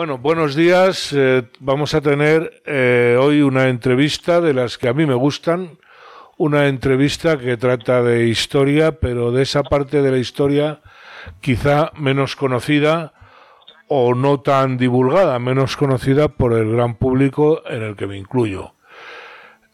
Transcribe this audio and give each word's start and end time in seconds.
Bueno, 0.00 0.16
buenos 0.16 0.54
días. 0.54 1.12
Eh, 1.14 1.42
vamos 1.58 1.92
a 1.92 2.00
tener 2.00 2.62
eh, 2.64 3.18
hoy 3.20 3.42
una 3.42 3.68
entrevista 3.68 4.40
de 4.40 4.54
las 4.54 4.78
que 4.78 4.88
a 4.88 4.94
mí 4.94 5.04
me 5.04 5.12
gustan, 5.12 5.76
una 6.38 6.68
entrevista 6.68 7.36
que 7.38 7.58
trata 7.58 8.02
de 8.02 8.26
historia, 8.26 8.92
pero 8.98 9.30
de 9.30 9.42
esa 9.42 9.62
parte 9.62 10.00
de 10.00 10.10
la 10.10 10.16
historia 10.16 10.80
quizá 11.42 11.92
menos 11.98 12.34
conocida 12.34 13.12
o 13.88 14.14
no 14.14 14.40
tan 14.40 14.78
divulgada, 14.78 15.38
menos 15.38 15.76
conocida 15.76 16.28
por 16.28 16.54
el 16.54 16.72
gran 16.72 16.94
público 16.94 17.60
en 17.66 17.82
el 17.82 17.94
que 17.94 18.06
me 18.06 18.16
incluyo. 18.16 18.72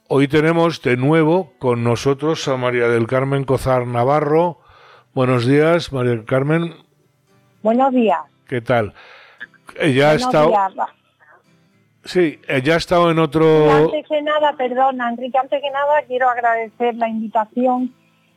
Hoy 0.08 0.27
tenemos 0.27 0.82
de 0.82 0.96
nuevo 0.96 1.52
con 1.61 1.84
nosotros 1.84 2.49
a 2.49 2.57
María 2.57 2.88
del 2.88 3.07
Carmen 3.07 3.44
Cozar 3.44 3.86
Navarro. 3.86 4.58
Buenos 5.14 5.46
días, 5.46 5.93
María 5.93 6.11
del 6.11 6.24
Carmen. 6.24 6.74
Buenos 7.63 7.94
días. 7.94 8.22
¿Qué 8.49 8.61
tal? 8.61 8.93
Ella 9.79 10.11
ha 10.11 10.14
estado. 10.14 10.52
Sí, 12.04 12.40
ella 12.46 12.74
ha 12.74 12.76
estado 12.76 13.11
en 13.11 13.18
otro. 13.18 13.70
Antes 13.72 14.07
que 14.08 14.22
nada, 14.22 14.52
perdona, 14.57 15.11
Enrique, 15.11 15.38
antes 15.38 15.61
que 15.61 15.70
nada 15.70 16.02
quiero 16.07 16.30
agradecer 16.30 16.94
la 16.94 17.08
invitación 17.08 17.93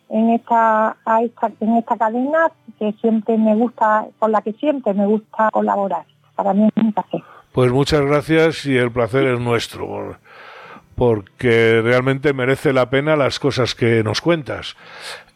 en 0.09 0.31
esta, 0.31 0.97
a 1.05 1.21
esta, 1.21 1.51
en 1.59 1.77
esta 1.77 1.97
cadena 1.97 2.51
que 2.79 2.93
siempre 2.99 3.37
me 3.37 3.55
gusta, 3.55 4.07
con 4.17 4.31
la 4.31 4.41
que 4.41 4.53
siempre 4.53 4.93
me 4.93 5.05
gusta 5.05 5.49
colaborar. 5.51 6.05
Para 6.35 6.53
mí 6.53 6.67
es 6.67 6.83
un 6.83 6.93
placer. 6.93 7.21
Pues 7.51 7.71
muchas 7.71 8.01
gracias 8.01 8.65
y 8.65 8.77
el 8.77 8.91
placer 8.91 9.27
es 9.27 9.39
nuestro, 9.39 10.17
porque 10.95 11.81
realmente 11.83 12.33
merece 12.33 12.73
la 12.73 12.89
pena 12.89 13.15
las 13.15 13.39
cosas 13.39 13.75
que 13.75 14.03
nos 14.03 14.21
cuentas. 14.21 14.75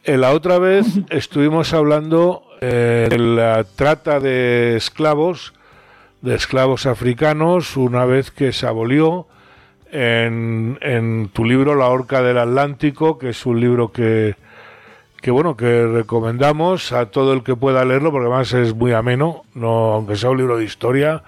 Eh, 0.03 0.17
la 0.17 0.31
otra 0.31 0.59
vez 0.59 0.85
estuvimos 1.09 1.73
hablando 1.73 2.43
eh, 2.61 3.07
de 3.09 3.17
la 3.17 3.63
trata 3.63 4.19
de 4.19 4.75
esclavos, 4.75 5.53
de 6.23 6.35
esclavos 6.35 6.85
africanos, 6.85 7.75
una 7.75 8.05
vez 8.05 8.31
que 8.31 8.53
se 8.53 8.65
abolió 8.65 9.27
en, 9.91 10.79
en 10.81 11.27
tu 11.33 11.43
libro 11.43 11.75
La 11.75 11.87
Horca 11.87 12.23
del 12.23 12.37
Atlántico, 12.37 13.19
que 13.19 13.29
es 13.29 13.45
un 13.45 13.59
libro 13.59 13.91
que, 13.91 14.37
que 15.21 15.31
bueno, 15.31 15.57
que 15.57 15.85
recomendamos 15.85 16.93
a 16.93 17.07
todo 17.07 17.33
el 17.33 17.43
que 17.43 17.57
pueda 17.57 17.83
leerlo, 17.83 18.11
porque 18.11 18.27
además 18.27 18.53
es 18.53 18.73
muy 18.73 18.93
ameno, 18.93 19.43
no, 19.53 19.95
aunque 19.95 20.15
sea 20.15 20.29
un 20.29 20.37
libro 20.37 20.57
de 20.57 20.63
historia, 20.63 21.23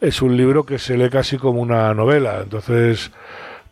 es 0.00 0.20
un 0.20 0.36
libro 0.36 0.66
que 0.66 0.80
se 0.80 0.98
lee 0.98 1.10
casi 1.10 1.38
como 1.38 1.60
una 1.60 1.94
novela, 1.94 2.40
entonces 2.42 3.12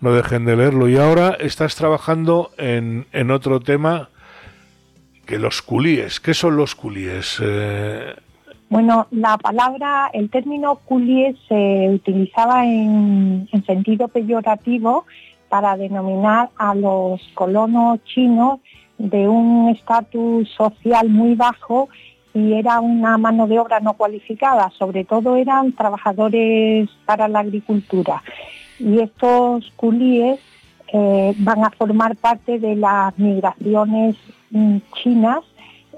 no 0.01 0.15
dejen 0.15 0.45
de 0.45 0.57
leerlo. 0.57 0.89
Y 0.89 0.97
ahora 0.97 1.37
estás 1.41 1.75
trabajando 1.75 2.53
en, 2.57 3.07
en 3.11 3.33
otro 3.33 3.59
tema 3.59 4.11
que 5.27 5.41
los 5.41 5.61
culíes. 5.61 6.21
¿Qué 6.21 6.35
son 6.35 6.57
los 6.57 6.77
culíes? 6.77 7.39
Eh, 7.43 8.15
bueno, 8.73 9.07
la 9.11 9.37
palabra, 9.37 10.11
el 10.15 10.31
término 10.31 10.77
culíes 10.77 11.37
se 11.47 11.91
utilizaba 11.91 12.65
en, 12.65 13.47
en 13.53 13.67
sentido 13.67 14.09
peyorativo 14.09 15.05
para 15.51 15.77
denominar 15.77 16.49
a 16.57 16.75
los 16.75 17.21
colonos 17.35 18.03
chinos 18.05 18.61
de 18.97 19.29
un 19.29 19.69
estatus 19.69 20.49
social 20.57 21.11
muy 21.11 21.35
bajo 21.35 21.91
y 22.33 22.55
era 22.55 22.81
una 22.81 23.19
mano 23.19 23.47
de 23.47 23.59
obra 23.59 23.79
no 23.81 23.93
cualificada, 23.93 24.73
sobre 24.79 25.05
todo 25.05 25.37
eran 25.37 25.73
trabajadores 25.73 26.89
para 27.05 27.29
la 27.29 27.41
agricultura. 27.41 28.23
Y 28.79 29.01
estos 29.01 29.71
culíes 29.77 30.41
eh, 30.95 31.35
van 31.37 31.63
a 31.63 31.71
formar 31.73 32.17
parte 32.17 32.59
de 32.59 32.75
las 32.75 33.19
migraciones 33.19 34.17
mm, 34.51 34.79
chinas 34.95 35.41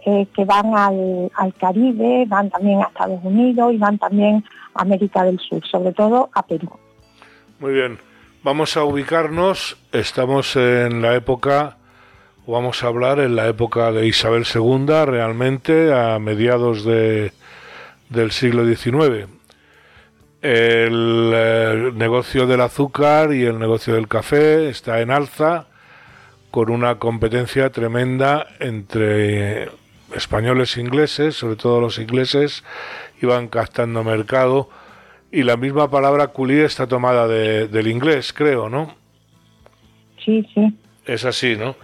eh, 0.06 0.26
que 0.34 0.44
van 0.44 0.74
al, 0.76 1.30
al, 1.34 1.54
Caribe, 1.54 2.24
van 2.26 2.50
también 2.50 2.80
a 2.80 2.84
Estados 2.84 3.20
Unidos 3.22 3.72
y 3.72 3.78
van 3.78 3.98
también 3.98 4.44
a 4.74 4.82
América 4.82 5.24
del 5.24 5.38
Sur, 5.40 5.64
sobre 5.66 5.92
todo 5.92 6.30
a 6.34 6.42
Perú. 6.42 6.70
Muy 7.60 7.72
bien, 7.72 7.98
vamos 8.42 8.76
a 8.76 8.84
ubicarnos, 8.84 9.76
estamos 9.92 10.56
en 10.56 11.00
la 11.02 11.14
época 11.14 11.76
vamos 12.46 12.82
a 12.82 12.88
hablar 12.88 13.20
en 13.20 13.36
la 13.36 13.48
época 13.48 13.92
de 13.92 14.06
Isabel 14.06 14.44
II, 14.52 15.06
realmente 15.06 15.92
a 15.92 16.18
mediados 16.18 16.84
de, 16.84 17.32
del 18.10 18.32
siglo 18.32 18.66
XIX. 18.66 19.28
El, 20.42 21.32
eh, 21.34 21.90
negocio 21.94 22.46
del 22.46 22.60
azúcar 22.60 23.32
y 23.32 23.44
el 23.44 23.58
negocio 23.58 23.94
del 23.94 24.08
café 24.08 24.68
está 24.68 25.00
en 25.00 25.10
alza, 25.10 25.66
con 26.50 26.70
una 26.70 26.96
competencia 26.96 27.70
tremenda 27.70 28.46
entre 28.60 29.70
españoles 30.14 30.76
e 30.76 30.80
ingleses, 30.80 31.36
sobre 31.36 31.56
todo 31.56 31.80
los 31.80 31.98
ingleses, 31.98 32.64
iban 33.20 33.48
captando 33.48 34.04
mercado. 34.04 34.68
Y 35.30 35.42
la 35.42 35.56
misma 35.56 35.90
palabra 35.90 36.28
culí 36.28 36.60
está 36.60 36.86
tomada 36.86 37.26
del 37.26 37.86
inglés, 37.88 38.32
creo, 38.32 38.68
¿no? 38.68 38.94
Sí, 40.24 40.46
sí. 40.54 40.72
Es 41.06 41.24
así, 41.24 41.56
¿no? 41.56 41.74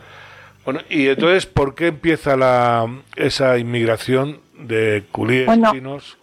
Bueno, 0.64 0.80
y 0.88 1.08
entonces, 1.08 1.46
¿por 1.46 1.74
qué 1.74 1.88
empieza 1.88 2.36
la, 2.36 2.86
esa 3.16 3.58
inmigración 3.58 4.38
de 4.58 5.04
culíes 5.10 5.48
chinos? 5.72 6.18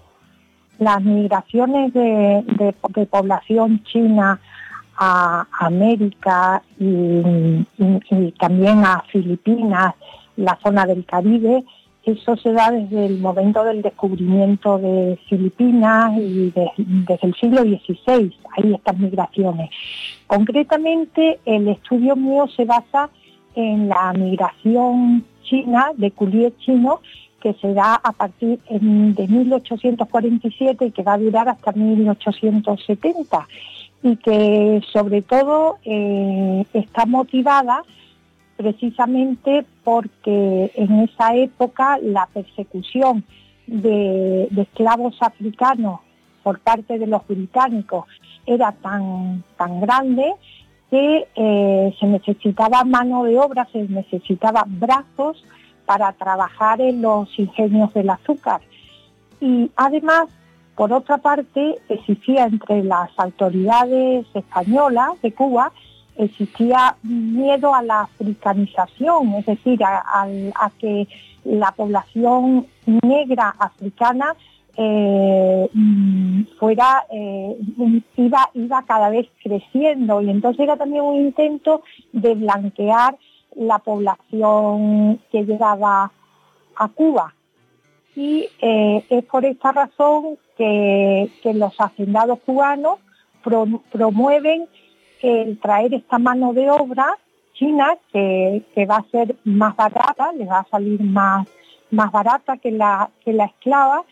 Las 0.80 1.02
migraciones 1.02 1.92
de, 1.94 2.44
de, 2.58 3.06
población 3.08 3.84
china 3.84 4.40
a 4.96 5.48
América 5.60 6.62
y, 6.80 7.66
también 8.40 8.86
a 8.86 9.04
Filipinas, 9.12 9.96
la 10.36 10.58
zona 10.62 10.86
del 10.86 11.04
Caribe, 11.04 11.64
eso 12.08 12.36
se 12.38 12.52
da 12.52 12.72
desde 12.72 13.06
el 13.06 13.20
momento 13.20 13.64
del 13.64 13.82
descubrimiento 13.82 14.78
de 14.78 15.20
Filipinas 15.28 16.18
y 16.18 16.52
desde 16.52 17.20
el 17.22 17.36
siglo 17.36 17.62
XVI, 17.62 18.34
hay 18.56 18.74
estas 18.74 18.98
migraciones. 18.98 19.70
Concretamente, 20.26 21.40
el 21.46 21.68
estudio 21.68 22.16
mío 22.16 22.48
se 22.56 22.66
basa 22.66 23.10
en 23.56 23.90
la 23.90 24.14
migración 24.14 25.26
china, 25.44 25.92
de 25.96 26.12
culíes 26.12 26.58
chinos, 26.60 27.00
que 27.42 27.54
se 27.54 27.74
da 27.74 27.96
a 27.96 28.12
partir 28.12 28.60
de 28.70 29.28
1847 29.28 30.86
y 30.86 30.92
que 30.92 31.04
va 31.04 31.14
a 31.14 31.18
durar 31.18 31.50
hasta 31.50 31.72
1870 31.72 33.48
y 34.04 34.16
que 34.18 34.82
sobre 34.92 35.22
todo 35.22 35.78
eh, 35.84 36.66
está 36.74 37.06
motivada 37.06 37.84
precisamente 38.58 39.66
porque 39.84 40.72
en 40.76 41.00
esa 41.02 41.36
época 41.36 42.00
la 42.02 42.28
persecución 42.34 43.24
de, 43.68 44.50
esclavos 44.58 45.16
africanos 45.22 46.00
por 46.44 46.60
parte 46.60 46.98
de 46.98 47.08
los 47.08 47.26
británicos 47.28 48.06
era 48.46 48.72
tan, 48.72 49.44
tan 49.58 49.80
grande 49.80 50.34
que 50.90 51.28
eh, 51.36 51.96
se 52.00 52.06
necesitaba 52.08 52.84
mano 52.84 53.24
de 53.26 53.38
obra, 53.38 53.68
se 53.72 53.84
necesitaba 53.88 54.64
brazos 54.66 55.44
para 55.86 56.12
trabajar 56.14 56.82
en 56.82 57.02
los 57.02 57.28
ingenios 57.38 57.94
del 57.94 58.10
azúcar. 58.10 58.62
Y 59.40 59.70
además, 59.76 60.28
por 60.76 60.92
otra 60.94 61.18
parte, 61.18 61.76
existía 61.90 62.46
entre 62.46 62.84
las 62.84 63.10
autoridades 63.18 64.26
españolas 64.34 65.22
de 65.22 65.34
Cuba, 65.34 65.72
existía 66.18 66.96
miedo 67.04 67.74
a 67.74 67.82
la 67.82 68.02
africanización, 68.02 69.36
es 69.36 69.46
decir, 69.46 69.80
a 69.84 70.72
que 70.80 71.08
la 71.44 71.72
población 71.72 72.68
negra 72.86 73.56
africana 73.58 74.36
eh, 74.80 75.70
fuera 76.60 77.04
eh, 77.10 77.58
iba 78.16 78.50
iba 78.54 78.84
cada 78.84 79.10
vez 79.10 79.28
creciendo. 79.42 80.22
Y 80.22 80.30
entonces 80.30 80.62
era 80.62 80.78
también 80.78 81.04
un 81.04 81.16
intento 81.16 81.82
de 82.14 82.36
blanquear 82.36 83.18
la 83.56 83.80
población 83.80 85.20
que 85.32 85.46
llegaba 85.46 86.12
a 86.76 86.88
Cuba. 86.90 87.34
Y 88.16 88.48
eh, 88.62 89.04
es 89.10 89.24
por 89.26 89.46
esta 89.46 89.72
razón 89.72 90.38
que, 90.58 91.30
los 91.44 91.74
hacendados 91.80 92.40
cubanos 92.46 93.00
promueven 93.92 94.68
el 95.22 95.60
traer 95.60 95.94
esta 95.94 96.18
mano 96.20 96.54
de 96.54 96.70
obra 96.70 97.18
china 97.54 97.98
que, 98.12 98.64
que, 98.74 98.86
va 98.86 98.98
a 98.98 99.12
ser 99.12 99.36
más 99.44 99.76
barata, 99.76 100.32
les 100.34 100.48
va 100.48 100.60
a 100.60 100.68
salir 100.70 101.02
más, 101.02 101.48
más 101.92 102.12
barata 102.12 102.58
que 102.58 102.72
la, 102.72 103.10
que 103.24 103.34
la 103.34 103.46
esclava 103.46 104.04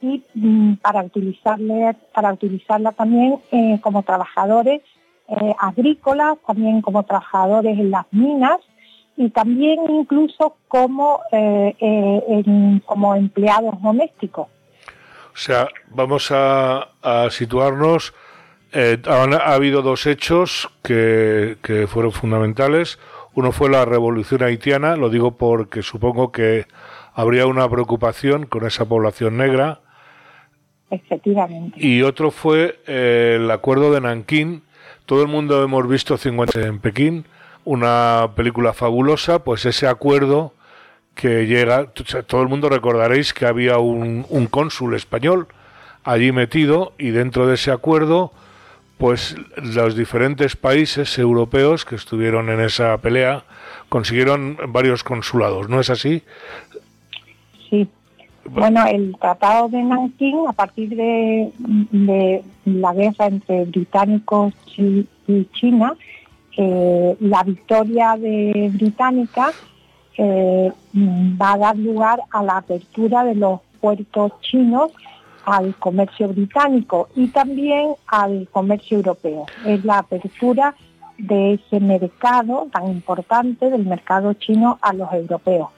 y 0.00 0.22
mm, 0.34 0.74
para, 0.76 1.02
utilizarle, 1.02 1.96
para 2.14 2.32
utilizarla 2.32 2.92
también 2.92 3.40
eh, 3.50 3.78
como 3.82 4.02
trabajadores 4.02 4.82
eh, 5.28 5.54
agrícolas, 5.58 6.38
también 6.46 6.80
como 6.80 7.02
trabajadores 7.02 7.78
en 7.78 7.90
las 7.90 8.06
minas 8.10 8.58
y 9.16 9.30
también 9.30 9.80
incluso 9.90 10.56
como, 10.68 11.20
eh, 11.32 12.80
como 12.86 13.16
empleados 13.16 13.80
domésticos. 13.82 14.46
O 15.34 15.40
sea, 15.40 15.68
vamos 15.88 16.30
a, 16.32 16.88
situarnos. 17.30 18.14
Ha, 18.72 19.54
habido 19.54 19.82
dos 19.82 20.06
hechos 20.06 20.70
que, 20.82 21.56
que 21.62 21.86
fueron 21.86 22.12
fundamentales. 22.12 22.98
Uno 23.34 23.52
fue 23.52 23.70
la 23.70 23.84
revolución 23.84 24.42
haitiana, 24.42 24.96
lo 24.96 25.10
digo 25.10 25.36
porque 25.36 25.82
supongo 25.82 26.32
que 26.32 26.66
habría 27.14 27.46
una 27.46 27.68
preocupación 27.68 28.46
con 28.46 28.66
esa 28.66 28.84
población 28.84 29.36
negra 29.36 29.80
efectivamente. 30.90 31.78
Y 31.78 32.02
otro 32.02 32.30
fue 32.30 32.80
eh, 32.86 33.38
el 33.40 33.50
acuerdo 33.50 33.92
de 33.92 34.00
Nankín. 34.00 34.62
Todo 35.06 35.22
el 35.22 35.28
mundo 35.28 35.62
hemos 35.62 35.88
visto 35.88 36.16
50 36.16 36.60
en 36.60 36.80
Pekín, 36.80 37.24
una 37.64 38.30
película 38.34 38.72
fabulosa, 38.72 39.42
pues 39.44 39.64
ese 39.64 39.86
acuerdo 39.86 40.52
que 41.14 41.46
llega, 41.46 41.86
todo 42.26 42.42
el 42.42 42.48
mundo 42.48 42.68
recordaréis 42.68 43.34
que 43.34 43.46
había 43.46 43.78
un, 43.78 44.26
un 44.28 44.46
cónsul 44.46 44.94
español 44.94 45.48
allí 46.04 46.30
metido 46.30 46.92
y 46.98 47.10
dentro 47.10 47.46
de 47.46 47.54
ese 47.54 47.72
acuerdo 47.72 48.32
pues 48.98 49.36
los 49.56 49.94
diferentes 49.94 50.56
países 50.56 51.18
europeos 51.18 51.84
que 51.84 51.94
estuvieron 51.94 52.50
en 52.50 52.60
esa 52.60 52.98
pelea 52.98 53.44
consiguieron 53.88 54.58
varios 54.68 55.04
consulados, 55.04 55.68
¿no 55.68 55.80
es 55.80 55.88
así? 55.88 56.22
Sí. 57.70 57.88
Bueno, 58.44 58.86
el 58.86 59.16
Tratado 59.20 59.68
de 59.68 59.82
Nankín, 59.82 60.38
a 60.48 60.52
partir 60.52 60.88
de, 60.90 62.42
la 62.64 62.94
guerra 62.94 63.26
entre 63.26 63.64
británicos 63.66 64.54
y, 64.76 65.06
China, 65.52 65.94
eh, 66.56 67.16
la 67.20 67.42
victoria 67.42 68.16
de 68.16 68.70
británica 68.72 69.52
eh, 70.16 70.72
va 71.40 71.52
a 71.52 71.58
dar 71.58 71.76
lugar 71.76 72.20
a 72.30 72.42
la 72.42 72.56
apertura 72.56 73.22
de 73.24 73.34
los 73.34 73.60
puertos 73.80 74.32
chinos 74.40 74.90
al 75.48 75.74
comercio 75.76 76.28
británico 76.28 77.08
y 77.16 77.28
también 77.28 77.94
al 78.06 78.48
comercio 78.52 78.98
europeo. 78.98 79.46
Es 79.64 79.82
la 79.84 79.98
apertura 79.98 80.74
de 81.16 81.54
ese 81.54 81.80
mercado 81.80 82.68
tan 82.70 82.86
importante 82.88 83.70
del 83.70 83.86
mercado 83.86 84.34
chino 84.34 84.78
a 84.82 84.92
los 84.92 85.10
europeos. 85.12 85.70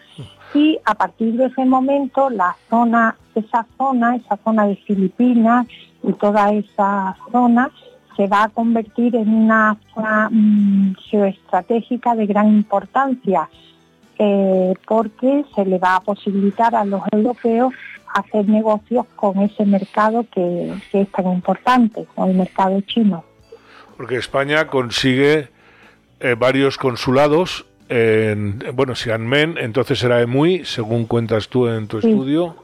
Y 0.54 0.78
a 0.84 0.94
partir 0.94 1.36
de 1.36 1.46
ese 1.46 1.64
momento 1.64 2.30
la 2.30 2.56
zona, 2.68 3.16
esa 3.36 3.64
zona, 3.78 4.16
esa 4.16 4.36
zona 4.38 4.66
de 4.66 4.74
Filipinas 4.76 5.66
y 6.02 6.12
toda 6.14 6.52
esa 6.52 7.16
zona 7.30 7.70
se 8.16 8.26
va 8.26 8.44
a 8.44 8.48
convertir 8.48 9.14
en 9.14 9.32
una 9.32 9.78
zona 9.94 10.28
mm, 10.30 10.94
geoestratégica 11.08 12.16
de 12.16 12.26
gran 12.26 12.48
importancia 12.48 13.48
eh, 14.18 14.74
porque 14.86 15.44
se 15.54 15.64
le 15.64 15.78
va 15.78 15.96
a 15.96 16.00
posibilitar 16.00 16.74
a 16.74 16.84
los 16.84 17.02
europeos 17.12 17.72
hacer 18.14 18.48
negocios 18.48 19.06
con 19.16 19.38
ese 19.40 19.64
mercado 19.64 20.26
que, 20.32 20.72
es 20.92 21.12
tan 21.12 21.32
importante, 21.32 22.06
con 22.14 22.30
el 22.30 22.36
mercado 22.36 22.80
chino. 22.82 23.24
Porque 23.96 24.16
España 24.16 24.66
consigue 24.66 25.48
eh, 26.20 26.34
varios 26.38 26.76
consulados 26.78 27.66
en, 27.88 28.62
bueno, 28.74 28.94
Xianmen, 28.94 29.58
entonces 29.58 30.02
era 30.04 30.20
Emui, 30.20 30.64
según 30.64 31.06
cuentas 31.06 31.48
tú 31.48 31.66
en 31.66 31.88
tu 31.88 31.98
estudio, 31.98 32.56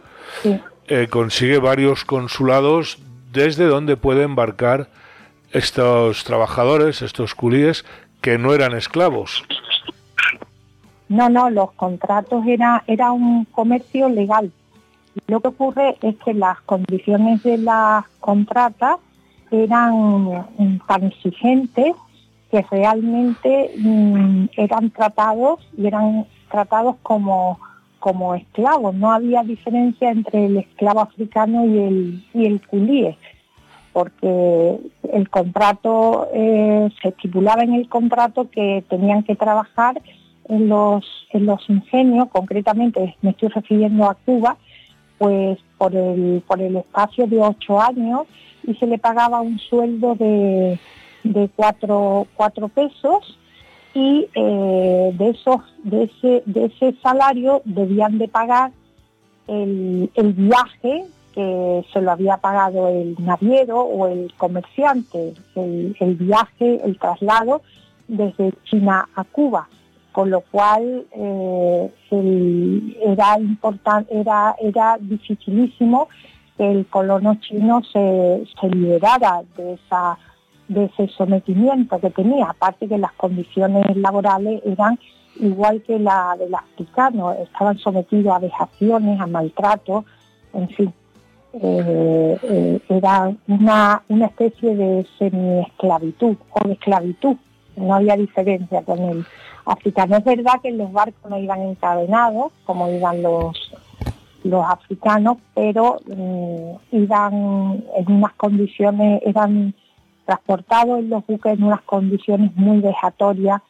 eh, 0.88 1.08
consigue 1.08 1.58
varios 1.58 2.04
consulados 2.04 2.98
desde 3.32 3.64
donde 3.64 3.96
puede 3.96 4.22
embarcar 4.22 4.88
estos 5.50 6.24
trabajadores, 6.24 7.02
estos 7.02 7.34
culíes, 7.34 7.84
que 8.20 8.38
no 8.38 8.54
eran 8.54 8.74
esclavos. 8.74 9.44
No, 11.08 11.28
no, 11.28 11.50
los 11.50 11.72
contratos 11.72 12.46
era, 12.46 12.82
era 12.86 13.12
un 13.12 13.44
comercio 13.46 14.08
legal. 14.08 14.52
Lo 15.26 15.40
que 15.40 15.48
ocurre 15.48 15.96
es 16.02 16.16
que 16.24 16.34
las 16.34 16.60
condiciones 16.62 17.42
de 17.42 17.58
las 17.58 18.06
contratas 18.20 18.98
eran 19.50 20.46
tan 20.86 21.04
exigentes 21.04 21.94
que 22.50 22.62
realmente 22.70 23.72
mm, 23.78 24.46
eran 24.56 24.90
tratados 24.90 25.60
y 25.76 25.86
eran 25.86 26.26
tratados 26.50 26.96
como, 27.02 27.58
como 27.98 28.34
esclavos. 28.34 28.94
No 28.94 29.12
había 29.12 29.42
diferencia 29.42 30.10
entre 30.10 30.46
el 30.46 30.58
esclavo 30.58 31.00
africano 31.00 31.64
y 31.66 31.78
el, 31.78 32.24
y 32.34 32.46
el 32.46 32.66
culíe, 32.66 33.16
porque 33.92 34.78
el 35.12 35.28
contrato, 35.28 36.28
eh, 36.32 36.88
se 37.02 37.08
estipulaba 37.08 37.62
en 37.62 37.74
el 37.74 37.88
contrato 37.88 38.48
que 38.50 38.84
tenían 38.88 39.22
que 39.22 39.34
trabajar 39.34 40.00
en 40.48 40.68
los, 40.68 41.04
en 41.30 41.46
los 41.46 41.68
ingenios, 41.68 42.28
concretamente 42.28 43.16
me 43.22 43.30
estoy 43.30 43.48
refiriendo 43.48 44.08
a 44.08 44.14
Cuba, 44.14 44.56
pues 45.18 45.58
por 45.78 45.94
el, 45.94 46.42
por 46.46 46.60
el 46.60 46.76
espacio 46.76 47.26
de 47.26 47.40
ocho 47.40 47.80
años 47.80 48.22
y 48.66 48.74
se 48.74 48.86
le 48.86 48.98
pagaba 48.98 49.40
un 49.40 49.58
sueldo 49.58 50.14
de, 50.14 50.78
de 51.24 51.50
cuatro, 51.54 52.26
cuatro 52.34 52.68
pesos 52.68 53.38
y 53.94 54.26
eh, 54.34 55.10
de, 55.14 55.28
esos, 55.30 55.60
de, 55.84 56.04
ese, 56.04 56.42
de 56.46 56.66
ese 56.66 56.94
salario 57.02 57.62
debían 57.64 58.18
de 58.18 58.28
pagar 58.28 58.72
el, 59.46 60.10
el 60.14 60.32
viaje 60.32 61.04
que 61.34 61.84
se 61.92 62.00
lo 62.00 62.10
había 62.10 62.38
pagado 62.38 62.88
el 62.88 63.14
naviero 63.18 63.80
o 63.80 64.08
el 64.08 64.32
comerciante, 64.36 65.34
el, 65.54 65.96
el 66.00 66.14
viaje, 66.14 66.80
el 66.82 66.98
traslado 66.98 67.62
desde 68.08 68.52
China 68.64 69.08
a 69.14 69.24
Cuba 69.24 69.68
con 70.16 70.30
lo 70.30 70.40
cual 70.40 71.04
eh, 71.12 71.90
era 73.04 73.38
importante, 73.38 74.18
era, 74.18 74.56
era 74.62 74.96
dificilísimo 74.98 76.08
que 76.56 76.72
el 76.72 76.86
colono 76.86 77.34
chino 77.34 77.82
se, 77.92 78.42
liberara 78.66 79.42
de 79.58 79.74
esa 79.74 80.16
de 80.68 80.86
ese 80.86 81.08
sometimiento 81.08 82.00
que 82.00 82.08
tenía, 82.08 82.46
aparte 82.46 82.88
que 82.88 82.96
las 82.96 83.12
condiciones 83.12 83.94
laborales 83.94 84.62
eran 84.64 84.98
igual 85.38 85.82
que 85.82 85.98
la 85.98 86.34
del 86.38 86.54
africano, 86.54 87.32
estaban 87.34 87.76
sometidos 87.76 88.34
a 88.34 88.38
vejaciones, 88.38 89.20
a 89.20 89.26
maltrato, 89.26 90.06
en 90.54 90.68
fin, 90.70 90.94
eh, 91.52 92.38
eh, 92.42 92.80
era 92.88 93.30
una, 93.48 94.02
una 94.08 94.26
especie 94.26 94.74
de 94.74 95.06
semi-esclavitud 95.18 96.36
o 96.52 96.66
de 96.66 96.72
esclavitud, 96.72 97.36
no 97.76 97.94
había 97.94 98.16
diferencia 98.16 98.80
con 98.80 98.98
él 99.00 99.26
africanos. 99.66 100.18
Es 100.18 100.24
verdad 100.24 100.60
que 100.62 100.70
los 100.70 100.92
barcos 100.92 101.30
no 101.30 101.38
iban 101.38 101.60
encadenados, 101.62 102.52
como 102.64 102.88
iban 102.88 103.22
los, 103.22 103.72
los 104.44 104.64
africanos, 104.64 105.38
pero 105.54 106.00
mm, 106.06 106.96
iban 106.96 107.84
en 107.96 108.12
unas 108.12 108.32
condiciones, 108.34 109.20
eran 109.24 109.74
transportados 110.24 111.00
en 111.00 111.10
los 111.10 111.26
buques 111.26 111.52
en 111.52 111.64
unas 111.64 111.82
condiciones 111.82 112.54
muy 112.56 112.80
vejatorias 112.80 113.60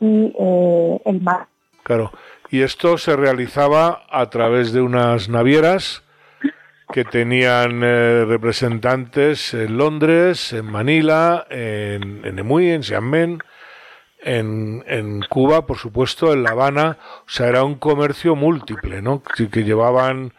y 0.00 0.32
eh, 0.38 1.00
el 1.04 1.20
mar. 1.20 1.46
Claro, 1.82 2.12
y 2.50 2.62
esto 2.62 2.98
se 2.98 3.16
realizaba 3.16 4.02
a 4.10 4.30
través 4.30 4.72
de 4.72 4.80
unas 4.80 5.28
navieras 5.28 6.02
que 6.92 7.04
tenían 7.04 7.82
eh, 7.82 8.24
representantes 8.26 9.54
en 9.54 9.78
Londres, 9.78 10.52
en 10.52 10.66
Manila, 10.66 11.46
en, 11.50 12.24
en 12.24 12.38
Emui, 12.38 12.68
en 12.68 12.82
Xiamen, 12.82 13.38
en, 14.22 14.84
en, 14.86 15.22
Cuba, 15.28 15.66
por 15.66 15.78
supuesto, 15.78 16.32
en 16.32 16.42
La 16.42 16.50
Habana, 16.50 16.98
o 17.26 17.30
sea, 17.30 17.48
era 17.48 17.64
un 17.64 17.74
comercio 17.76 18.36
múltiple, 18.36 19.02
¿no? 19.02 19.22
Que, 19.22 19.64
llevaban, 19.64 20.32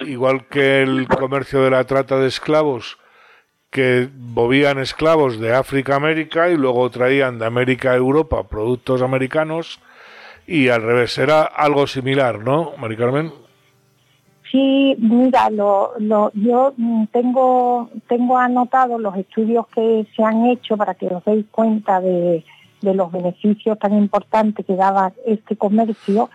igual 0.00 0.46
que 0.46 0.82
el 0.82 1.08
comercio 1.08 1.62
de 1.62 1.70
la 1.70 1.84
trata 1.84 2.18
de 2.18 2.28
esclavos, 2.28 2.98
que 3.70 4.08
movían 4.16 4.78
esclavos 4.78 5.40
de 5.40 5.54
África 5.54 5.96
América 5.96 6.48
y 6.48 6.56
luego 6.56 6.88
traían 6.90 7.38
de 7.38 7.46
América 7.46 7.92
a 7.92 7.96
Europa 7.96 8.48
productos 8.48 9.02
americanos, 9.02 9.80
y 10.46 10.68
al 10.68 10.82
revés, 10.82 11.16
era 11.18 11.42
algo 11.42 11.86
similar, 11.86 12.40
¿no, 12.40 12.72
Mari 12.76 12.96
Carmen? 12.96 13.32
Sí, 14.50 14.94
mira, 15.00 15.50
lo, 15.50 15.94
lo, 15.98 16.30
yo 16.34 16.74
tengo, 17.10 17.90
tengo 18.06 18.38
anotado 18.38 18.98
los 18.98 19.16
estudios 19.16 19.66
que 19.74 20.06
se 20.14 20.22
han 20.22 20.46
hecho 20.46 20.76
para 20.76 20.94
que 20.94 21.06
os 21.06 21.24
deis 21.24 21.46
cuenta 21.50 22.00
de, 22.00 22.44
de 22.84 22.94
los 22.94 23.10
beneficios 23.10 23.78
tan 23.78 23.94
importantes 23.94 24.64
que 24.64 24.76
daba 24.76 25.12
este 25.26 25.56
comercio, 25.56 26.30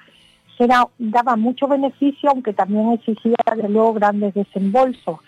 era, 0.59 0.87
daba 0.97 1.35
mucho 1.37 1.67
beneficio, 1.67 2.29
aunque 2.29 2.53
también 2.53 2.91
exigía 2.91 3.35
de 3.55 3.69
luego 3.69 3.93
grandes 3.93 4.33
desembolsos. 4.33 5.19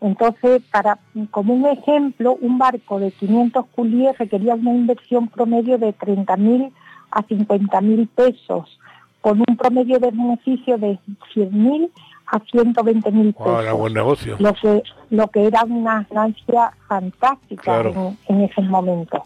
Entonces, 0.00 0.62
para, 0.70 0.98
como 1.30 1.54
un 1.54 1.66
ejemplo, 1.66 2.38
un 2.40 2.58
barco 2.58 2.98
de 2.98 3.10
500 3.12 3.66
culíes 3.74 4.16
requería 4.16 4.54
una 4.54 4.72
inversión 4.72 5.28
promedio 5.28 5.76
de 5.76 5.94
30.000 5.94 6.72
a 7.10 7.22
50.000 7.22 8.08
pesos, 8.08 8.78
con 9.20 9.40
un 9.46 9.56
promedio 9.56 9.98
de 9.98 10.10
beneficio 10.10 10.78
de 10.78 10.98
100.000 11.34 11.90
a 12.26 12.38
120.000 12.40 13.34
pesos. 13.34 13.62
era 13.62 13.72
buen 13.72 13.92
negocio. 13.92 14.36
Lo 14.38 14.54
que, 14.54 14.82
lo 15.10 15.26
que 15.28 15.46
era 15.46 15.64
una 15.64 16.06
ganancia 16.08 16.72
fantástica 16.86 17.80
en, 17.80 18.16
en 18.28 18.40
ese 18.42 18.62
momento 18.62 19.24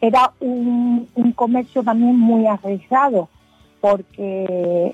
era 0.00 0.32
un, 0.40 1.08
comercio 1.34 1.82
también 1.82 2.18
muy 2.18 2.46
arriesgado 2.46 3.28
porque 3.80 4.92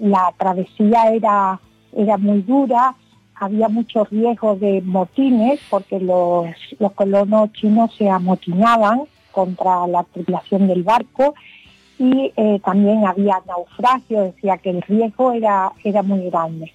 la 0.00 0.32
travesía 0.38 1.12
era, 1.12 1.60
era 1.96 2.16
muy 2.18 2.42
dura, 2.42 2.94
había 3.34 3.68
mucho 3.68 4.04
riesgo 4.04 4.56
de 4.56 4.80
motines 4.82 5.60
porque 5.70 5.98
los, 5.98 6.46
los 6.78 6.92
colonos 6.92 7.52
chinos 7.52 7.92
se 7.96 8.08
amotinaban 8.08 9.02
contra 9.32 9.86
la 9.88 10.04
tripulación 10.04 10.68
del 10.68 10.84
barco 10.84 11.34
y 11.98 12.32
eh, 12.36 12.60
también 12.64 13.06
había 13.06 13.40
naufragio, 13.46 14.22
decía 14.22 14.58
que 14.58 14.70
el 14.70 14.82
riesgo 14.82 15.32
era, 15.32 15.72
era 15.82 16.02
muy 16.02 16.30
grande. 16.30 16.72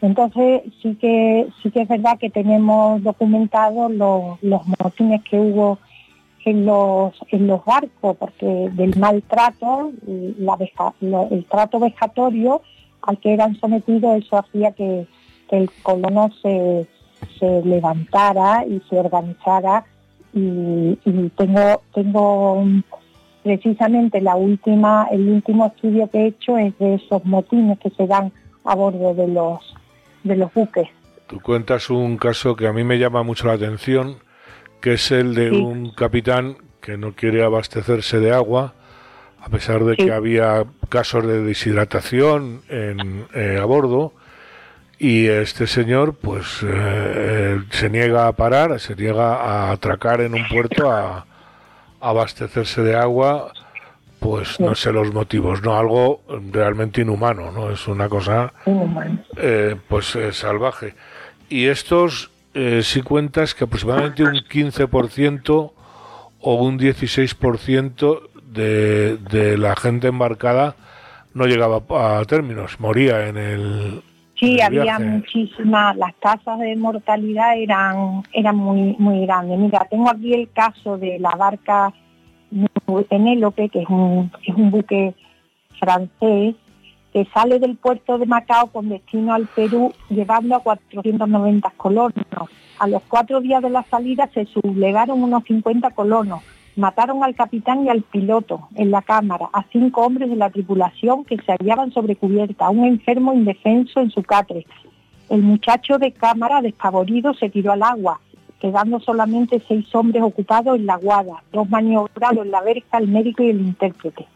Entonces 0.00 0.62
sí 0.82 0.94
que 0.96 1.48
sí 1.62 1.70
que 1.70 1.82
es 1.82 1.88
verdad 1.88 2.18
que 2.18 2.30
tenemos 2.30 3.02
documentados 3.02 3.90
los, 3.92 4.42
los 4.42 4.62
motines 4.78 5.22
que 5.24 5.38
hubo 5.38 5.78
en 6.46 6.64
los 6.64 7.12
en 7.30 7.48
los 7.48 7.64
barcos, 7.64 8.16
porque 8.16 8.70
del 8.72 8.96
maltrato, 8.96 9.90
la 10.06 10.56
el 11.30 11.44
trato 11.46 11.80
vejatorio 11.80 12.62
al 13.02 13.18
que 13.18 13.34
eran 13.34 13.56
sometidos, 13.56 14.16
eso 14.16 14.38
hacía 14.38 14.72
que, 14.72 15.06
el 15.50 15.70
colono 15.82 16.30
se, 16.42 16.86
se 17.38 17.62
levantara 17.64 18.64
y 18.66 18.80
se 18.88 18.98
organizara 18.98 19.84
y, 20.32 20.96
tengo 21.36 21.82
tengo 21.94 22.64
precisamente 23.42 24.20
la 24.20 24.34
última 24.34 25.06
el 25.12 25.28
último 25.28 25.66
estudio 25.66 26.10
que 26.10 26.18
he 26.18 26.26
hecho 26.26 26.58
es 26.58 26.76
de 26.78 26.94
esos 26.94 27.24
motines 27.24 27.78
que 27.78 27.90
se 27.90 28.06
dan 28.06 28.32
a 28.64 28.74
bordo 28.74 29.14
de 29.14 29.28
los 29.28 29.60
de 30.24 30.36
los 30.36 30.52
buques. 30.54 30.88
Tú 31.28 31.40
cuentas 31.40 31.90
un 31.90 32.16
caso 32.18 32.54
que 32.54 32.68
a 32.68 32.72
mí 32.72 32.84
me 32.84 32.98
llama 32.98 33.24
mucho 33.24 33.48
la 33.48 33.54
atención, 33.54 34.16
que 34.80 34.94
es 34.94 35.10
el 35.10 35.34
de 35.34 35.50
un 35.50 35.90
capitán 35.90 36.56
que 36.80 36.96
no 36.96 37.12
quiere 37.12 37.44
abastecerse 37.44 38.20
de 38.20 38.32
agua, 38.32 38.74
a 39.40 39.48
pesar 39.48 39.84
de 39.84 39.96
que 39.96 40.12
había 40.12 40.64
casos 40.88 41.26
de 41.26 41.42
deshidratación 41.42 42.62
en, 42.68 43.26
eh, 43.34 43.58
a 43.60 43.64
bordo, 43.64 44.12
y 44.98 45.26
este 45.26 45.66
señor 45.66 46.14
pues 46.14 46.60
eh, 46.62 47.60
se 47.70 47.90
niega 47.90 48.28
a 48.28 48.32
parar, 48.32 48.78
se 48.80 48.96
niega 48.96 49.36
a 49.36 49.70
atracar 49.70 50.20
en 50.20 50.34
un 50.34 50.48
puerto 50.48 50.90
a, 50.90 51.26
abastecerse 52.00 52.82
de 52.82 52.94
agua, 52.96 53.52
pues 54.20 54.60
no 54.60 54.74
sé 54.74 54.92
los 54.92 55.12
motivos, 55.12 55.62
no 55.62 55.76
algo 55.76 56.22
realmente 56.52 57.02
inhumano, 57.02 57.50
no 57.50 57.70
es 57.70 57.86
una 57.88 58.08
cosa 58.08 58.52
eh, 59.36 59.76
pues 59.88 60.14
eh, 60.16 60.32
salvaje. 60.32 60.94
Y 61.48 61.66
estos 61.66 62.30
si 62.82 63.02
cuentas 63.02 63.54
que 63.54 63.64
aproximadamente 63.64 64.24
un 64.24 64.36
15% 64.36 65.72
o 66.40 66.54
un 66.54 66.78
16% 66.78 68.20
de, 68.42 69.16
de 69.18 69.58
la 69.58 69.76
gente 69.76 70.08
embarcada 70.08 70.76
no 71.34 71.46
llegaba 71.46 71.82
a 71.90 72.24
términos, 72.24 72.80
moría 72.80 73.28
en 73.28 73.36
el, 73.36 74.02
Sí, 74.38 74.60
había 74.60 74.98
muchísimas, 74.98 75.96
las 75.96 76.14
tasas 76.16 76.58
de 76.58 76.76
mortalidad 76.76 77.56
eran, 77.56 78.22
eran 78.34 78.56
muy, 78.56 78.94
muy 78.98 79.24
grandes. 79.24 79.58
Mira, 79.58 79.86
tengo 79.90 80.10
aquí 80.10 80.34
el 80.34 80.50
caso 80.52 80.98
de 80.98 81.18
la 81.18 81.30
barca 81.30 81.92
Penélope, 83.08 83.70
que 83.70 83.80
es 83.80 83.88
un, 83.88 84.30
es 84.46 84.54
un 84.54 84.70
buque 84.70 85.14
francés, 85.80 86.54
que 87.16 87.24
sale 87.32 87.58
del 87.58 87.76
puerto 87.76 88.18
de 88.18 88.26
Macao 88.26 88.66
con 88.66 88.90
destino 88.90 89.32
al 89.32 89.46
Perú 89.46 89.90
llevando 90.10 90.54
a 90.54 90.60
490 90.60 91.70
colonos. 91.78 92.26
A 92.78 92.86
los 92.88 93.02
cuatro 93.08 93.40
días 93.40 93.62
de 93.62 93.70
la 93.70 93.84
salida 93.84 94.28
se 94.34 94.44
sublevaron 94.44 95.22
unos 95.22 95.44
50 95.44 95.92
colonos 95.92 96.42
mataron 96.76 97.24
al 97.24 97.34
capitán 97.34 97.86
y 97.86 97.88
al 97.88 98.02
piloto 98.02 98.68
en 98.74 98.90
la 98.90 99.00
cámara, 99.00 99.48
a 99.54 99.64
cinco 99.72 100.02
hombres 100.02 100.28
de 100.28 100.36
la 100.36 100.50
tripulación 100.50 101.24
que 101.24 101.38
se 101.38 101.52
hallaban 101.52 101.90
sobre 101.90 102.16
cubierta, 102.16 102.66
a 102.66 102.68
un 102.68 102.84
enfermo 102.84 103.32
indefenso 103.32 104.00
en 104.00 104.10
su 104.10 104.22
catre. 104.22 104.66
El 105.30 105.40
muchacho 105.40 105.96
de 105.96 106.12
cámara, 106.12 106.60
despavorido, 106.60 107.32
se 107.32 107.48
tiró 107.48 107.72
al 107.72 107.82
agua, 107.82 108.20
quedando 108.60 109.00
solamente 109.00 109.62
seis 109.66 109.86
hombres 109.94 110.22
ocupados 110.22 110.76
en 110.76 110.84
la 110.84 110.96
guada, 110.96 111.42
dos 111.50 111.66
maniobrados 111.70 112.44
en 112.44 112.50
la 112.50 112.60
verja, 112.60 112.98
el 112.98 113.08
médico 113.08 113.42
y 113.42 113.48
el 113.48 113.60
intérprete. 113.62 114.26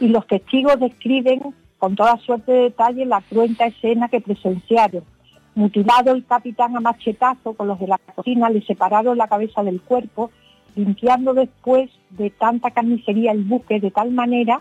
Y 0.00 0.08
los 0.08 0.26
testigos 0.26 0.80
describen 0.80 1.42
con 1.78 1.96
toda 1.96 2.16
suerte 2.18 2.52
de 2.52 2.62
detalle 2.64 3.06
la 3.06 3.20
cruenta 3.20 3.66
escena 3.66 4.08
que 4.08 4.20
presenciaron. 4.20 5.04
Mutilado 5.54 6.12
el 6.12 6.24
capitán 6.26 6.76
a 6.76 6.80
machetazo 6.80 7.54
con 7.54 7.68
los 7.68 7.80
de 7.80 7.86
la 7.86 7.98
cocina, 7.98 8.50
le 8.50 8.62
separaron 8.62 9.16
la 9.16 9.28
cabeza 9.28 9.62
del 9.62 9.80
cuerpo 9.80 10.30
limpiando 10.74 11.32
después 11.32 11.90
de 12.10 12.30
tanta 12.30 12.70
carnicería 12.70 13.32
el 13.32 13.44
buque 13.44 13.80
de 13.80 13.90
tal 13.90 14.10
manera 14.10 14.60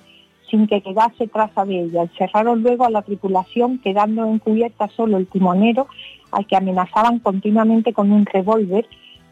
sin 0.49 0.67
que 0.67 0.81
quedase 0.81 1.27
traza 1.27 1.65
de 1.65 1.81
ella. 1.81 2.03
Encerraron 2.03 2.61
luego 2.61 2.85
a 2.85 2.89
la 2.89 3.01
tripulación, 3.01 3.79
quedando 3.79 4.25
encubierta 4.25 4.87
solo 4.89 5.17
el 5.17 5.27
timonero, 5.27 5.87
al 6.31 6.45
que 6.45 6.55
amenazaban 6.55 7.19
continuamente 7.19 7.93
con 7.93 8.11
un 8.11 8.25
revólver 8.25 8.85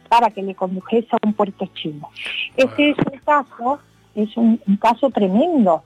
para 0.10 0.30
que 0.32 0.44
le 0.44 0.56
condujese 0.56 1.08
a 1.12 1.26
un 1.26 1.34
puerto 1.34 1.68
chino. 1.74 2.10
Este 2.56 2.92
es 2.92 2.98
un 2.98 3.20
caso, 3.20 3.80
es 4.16 4.36
un, 4.38 4.60
caso 4.80 5.10
tremendo. 5.10 5.84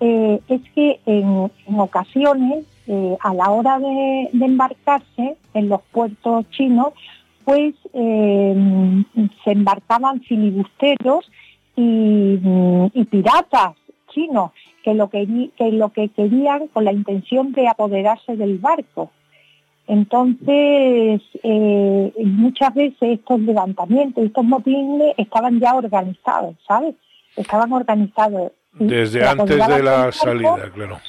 Eh, 0.00 0.40
es 0.48 0.62
que 0.74 1.00
en, 1.06 1.50
ocasiones, 1.78 2.64
eh, 2.86 3.16
a 3.20 3.34
la 3.34 3.50
hora 3.50 3.78
de 3.78 4.28
embarcarse 4.32 5.36
en 5.54 5.68
los 5.68 5.82
puertos 5.92 6.48
chinos, 6.50 6.94
pues 7.44 7.74
se 7.92 9.50
embarcaban 9.50 10.20
filibusteros 10.20 11.30
y, 11.76 13.04
piratas 13.10 13.74
chinos 14.12 14.52
que 14.84 14.94
lo 14.94 15.10
que, 15.10 15.50
que 15.56 15.72
lo 15.72 15.90
que 15.90 16.08
querían 16.08 16.68
con 16.68 16.84
la 16.84 16.92
intención 16.92 17.52
de 17.52 17.68
apoderarse 17.68 18.36
del 18.36 18.58
barco. 18.58 19.10
Entonces, 19.86 21.20
eh, 21.42 22.12
muchas 22.24 22.72
veces 22.74 22.96
estos 23.00 23.40
levantamientos, 23.40 24.24
estos 24.24 24.44
motines 24.44 25.14
estaban 25.16 25.58
ya 25.58 25.74
organizados, 25.74 26.54
¿sabes? 26.66 26.94
Estaban 27.36 27.72
organizados. 27.72 28.52
Desde 28.72 29.26
antes 29.26 29.66
de 29.66 29.82
la 29.82 30.12
salida, 30.12 30.70
claro. 30.72 31.00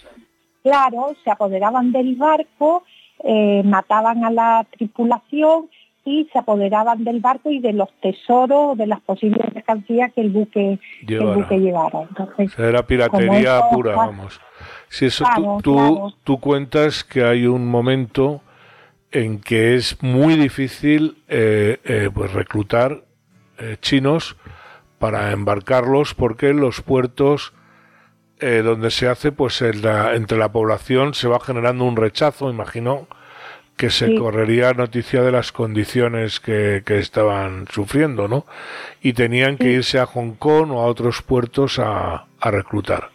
Claro, 0.64 1.16
se 1.24 1.32
apoderaban 1.32 1.92
del 1.92 2.16
barco, 2.16 2.84
eh, 3.24 3.62
mataban 3.64 4.24
a 4.24 4.32
la 4.32 4.66
tripulación 4.72 5.70
y 6.04 6.28
se 6.32 6.40
apoderaban 6.40 7.04
del 7.04 7.20
barco 7.20 7.52
y 7.52 7.60
de 7.60 7.74
los 7.74 7.90
tesoros, 8.02 8.78
de 8.78 8.88
las 8.88 9.02
posibles 9.02 9.54
mercancías 9.54 10.12
que 10.14 10.22
el 10.22 10.30
buque, 10.30 10.80
llevara. 11.06 12.02
Entonces, 12.10 12.58
era 12.58 12.86
piratería 12.86 13.62
pura, 13.72 13.96
vamos. 13.96 14.40
Si 14.90 15.06
eso 15.06 15.26
tú, 15.64 16.14
tú, 16.24 16.40
cuentas 16.40 17.04
que 17.04 17.24
hay 17.24 17.46
un 17.46 17.68
momento 17.68 18.42
en 19.12 19.40
que 19.40 19.76
es 19.76 20.02
muy 20.02 20.36
difícil 20.36 21.18
eh, 21.28 21.80
eh, 21.84 22.10
pues 22.14 22.34
reclutar 22.34 23.04
eh, 23.58 23.78
chinos 23.82 24.38
para 25.02 25.32
embarcarlos 25.32 26.14
porque 26.14 26.54
los 26.54 26.82
puertos 26.82 27.52
donde 28.40 28.90
se 28.90 29.08
hace 29.08 29.32
pues 29.32 29.62
entre 29.62 30.38
la 30.38 30.52
población 30.52 31.14
se 31.14 31.28
va 31.28 31.40
generando 31.40 31.86
un 31.86 31.96
rechazo 31.96 32.50
imagino 32.50 33.08
que 33.82 33.90
se 33.90 34.16
correría 34.16 34.74
noticia 34.74 35.24
de 35.24 35.32
las 35.32 35.52
condiciones 35.52 36.40
que, 36.40 36.84
estaban 36.86 37.66
sufriendo, 37.72 38.28
¿no? 38.28 38.46
Y 39.02 39.14
tenían 39.14 39.58
que 39.58 39.72
irse 39.72 39.98
a 39.98 40.06
Hong 40.06 40.34
Kong 40.34 40.70
o 40.70 40.82
a 40.82 40.86
otros 40.86 41.24
puertos 41.24 41.80
a, 41.80 42.28
reclutar. 42.44 43.10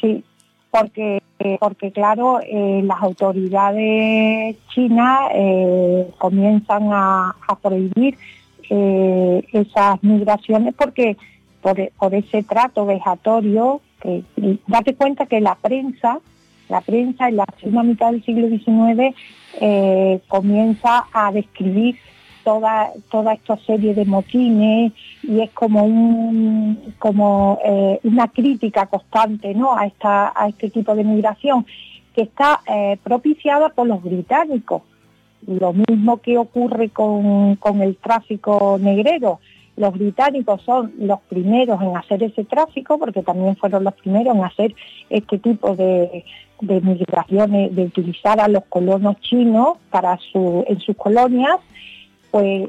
Sí, 0.00 0.24
porque, 0.72 1.22
porque 1.60 1.92
claro, 1.92 2.40
eh, 2.40 2.80
las 2.82 3.00
autoridades 3.00 4.56
chinas 4.74 5.30
eh, 5.32 6.10
comienzan 6.18 6.88
a, 6.92 7.36
prohibir 7.62 8.18
eh, 8.70 9.44
esas 9.52 10.02
migraciones 10.02 10.74
porque 10.74 11.16
por, 11.62 12.14
ese 12.14 12.42
trato 12.42 12.86
vejatorio, 12.86 13.80
date 14.66 14.94
cuenta 14.94 15.26
que 15.26 15.40
la 15.40 15.56
prensa 15.56 16.20
la 16.68 16.82
prensa 16.82 17.28
en 17.28 17.36
la 17.36 17.46
segunda 17.58 17.82
mitad 17.82 18.12
del 18.12 18.22
siglo 18.22 18.48
XIX 18.48 19.16
eh, 19.58 20.20
comienza 20.28 21.06
a 21.14 21.32
describir 21.32 21.96
toda, 22.44 22.90
toda 23.10 23.32
esta 23.32 23.56
serie 23.56 23.94
de 23.94 24.04
motines 24.04 24.92
y 25.22 25.40
es 25.40 25.50
como 25.50 27.58
eh, 27.64 28.00
una 28.02 28.28
crítica 28.28 28.84
constante 28.84 29.54
¿no? 29.54 29.74
a, 29.74 29.86
esta, 29.86 30.30
a 30.36 30.48
este 30.48 30.68
tipo 30.68 30.94
de 30.94 31.04
migración 31.04 31.64
que 32.14 32.22
está 32.22 32.60
propiciada 33.02 33.70
por 33.70 33.86
los 33.86 34.02
británicos. 34.02 34.82
Lo 35.46 35.72
mismo 35.72 36.18
que 36.18 36.36
ocurre 36.36 36.90
con, 36.90 37.56
con 37.56 37.80
el 37.80 37.96
tráfico 37.96 38.78
negrero. 38.80 39.40
Los 39.78 39.94
británicos 39.94 40.60
son 40.62 40.92
los 40.98 41.20
primeros 41.20 41.80
en 41.80 41.96
hacer 41.96 42.22
ese 42.24 42.42
tráfico, 42.44 42.98
porque 42.98 43.22
también 43.22 43.54
fueron 43.56 43.84
los 43.84 43.94
primeros 43.94 44.34
en 44.34 44.42
hacer 44.42 44.74
este 45.08 45.38
tipo 45.38 45.76
de, 45.76 46.24
migraciones, 46.60 47.74
de 47.76 47.84
utilizar 47.84 48.40
a 48.40 48.48
los 48.48 48.64
colonos 48.64 49.20
chinos 49.20 49.76
para 49.90 50.18
su, 50.32 50.64
en 50.66 50.80
sus 50.80 50.96
colonias, 50.96 51.58
pues 52.32 52.68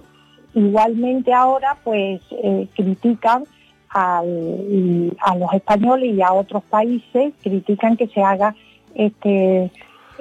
igualmente 0.54 1.34
ahora 1.34 1.78
pues 1.84 2.22
eh, 2.44 2.68
critican 2.76 3.46
a 3.92 4.22
los 4.24 5.54
españoles 5.54 6.14
y 6.14 6.22
a 6.22 6.32
otros 6.32 6.62
países, 6.66 7.34
critican 7.42 7.98
que 7.98 8.06
se 8.06 8.22
haga 8.22 8.54
este, 8.94 9.72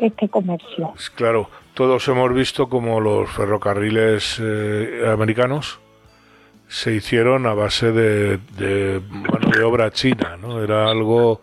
este 0.00 0.28
comercio. 0.28 0.94
Claro, 1.14 1.50
todos 1.74 2.06
hemos 2.08 2.32
visto 2.32 2.68
como 2.68 3.00
los 3.00 3.30
ferrocarriles 3.30 4.38
eh, 4.40 5.04
americanos 5.12 5.80
se 6.68 6.94
hicieron 6.94 7.46
a 7.46 7.54
base 7.54 7.92
de, 7.92 8.38
de 8.56 9.00
de 9.58 9.62
obra 9.62 9.90
china, 9.90 10.36
¿no? 10.40 10.62
Era 10.62 10.90
algo 10.90 11.40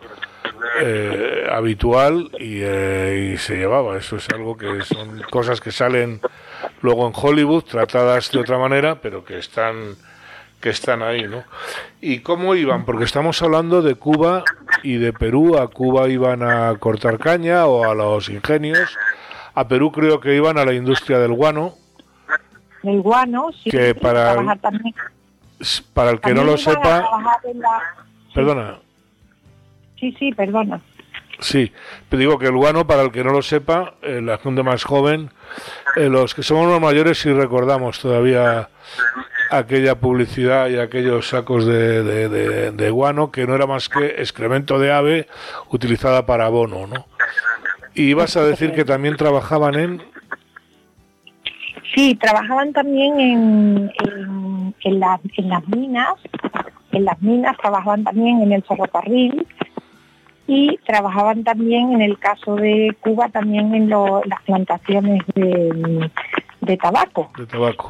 eh, 0.80 1.46
habitual 1.50 2.30
y, 2.38 2.62
y, 2.62 3.36
se 3.38 3.56
llevaba. 3.56 3.96
Eso 3.96 4.16
es 4.16 4.28
algo 4.30 4.56
que 4.56 4.82
son 4.82 5.22
cosas 5.30 5.60
que 5.60 5.72
salen 5.72 6.20
luego 6.82 7.06
en 7.06 7.12
Hollywood, 7.14 7.64
tratadas 7.64 8.30
de 8.30 8.38
otra 8.38 8.58
manera, 8.58 9.00
pero 9.00 9.24
que 9.24 9.38
están 9.38 9.96
que 10.60 10.70
están 10.70 11.02
ahí, 11.02 11.24
¿no? 11.24 11.44
¿Y 12.00 12.20
cómo 12.20 12.54
iban? 12.54 12.84
Porque 12.84 13.04
estamos 13.04 13.40
hablando 13.42 13.82
de 13.82 13.94
Cuba 13.94 14.44
y 14.82 14.96
de 14.96 15.12
Perú. 15.12 15.58
A 15.58 15.68
Cuba 15.68 16.08
iban 16.08 16.42
a 16.42 16.74
cortar 16.78 17.18
caña 17.18 17.66
o 17.66 17.84
a 17.84 17.94
los 17.94 18.28
ingenios. 18.28 18.96
A 19.54 19.68
Perú 19.68 19.92
creo 19.92 20.20
que 20.20 20.34
iban 20.34 20.58
a 20.58 20.64
la 20.64 20.74
industria 20.74 21.18
del 21.18 21.32
guano. 21.32 21.74
El 22.82 23.00
guano, 23.00 23.50
sí. 23.62 23.70
Que 23.70 23.94
para, 23.94 24.34
el, 24.34 24.46
para 25.92 26.10
el 26.10 26.20
que 26.20 26.34
no 26.34 26.44
lo 26.44 26.56
sepa... 26.56 27.04
Perdona. 28.34 28.78
Sí, 29.98 30.14
sí, 30.18 30.32
perdona. 30.32 30.80
Sí, 31.38 31.72
te 32.08 32.16
digo 32.16 32.38
que 32.38 32.46
el 32.46 32.56
guano, 32.56 32.86
para 32.86 33.02
el 33.02 33.12
que 33.12 33.22
no 33.22 33.30
lo 33.30 33.42
sepa, 33.42 33.94
eh, 34.02 34.20
la 34.22 34.38
gente 34.38 34.62
más 34.62 34.84
joven, 34.84 35.30
eh, 35.96 36.08
los 36.08 36.34
que 36.34 36.42
somos 36.42 36.66
los 36.66 36.80
mayores, 36.80 37.18
si 37.18 37.32
recordamos 37.32 38.00
todavía 38.00 38.70
aquella 39.50 39.96
publicidad 39.96 40.68
y 40.68 40.78
aquellos 40.78 41.28
sacos 41.28 41.66
de, 41.66 42.90
guano 42.90 43.30
que 43.30 43.46
no 43.46 43.54
era 43.54 43.66
más 43.66 43.88
que 43.88 44.06
excremento 44.06 44.78
de 44.78 44.92
ave 44.92 45.26
utilizada 45.70 46.26
para 46.26 46.46
abono, 46.46 46.86
¿no? 46.86 47.06
Y 47.94 48.12
vas 48.14 48.36
a 48.36 48.44
decir 48.44 48.72
que 48.72 48.84
también 48.84 49.16
trabajaban 49.16 49.74
en... 49.74 50.02
Sí, 51.94 52.14
trabajaban 52.14 52.72
también 52.72 53.18
en, 53.20 53.92
en, 54.84 55.00
las 55.00 55.20
minas, 55.68 56.12
en 56.92 57.04
las 57.04 57.22
minas 57.22 57.56
trabajaban 57.56 58.04
también 58.04 58.42
en 58.42 58.52
el 58.52 58.62
ferrocarril 58.62 59.46
y 60.46 60.76
trabajaban 60.86 61.42
también 61.42 61.92
en 61.92 62.02
el 62.02 62.18
caso 62.18 62.56
de 62.56 62.94
Cuba 63.00 63.30
también 63.30 63.74
en 63.74 63.88
las 63.88 64.42
plantaciones 64.44 65.22
de, 65.34 66.10
de 66.66 66.76
tabaco. 66.76 67.30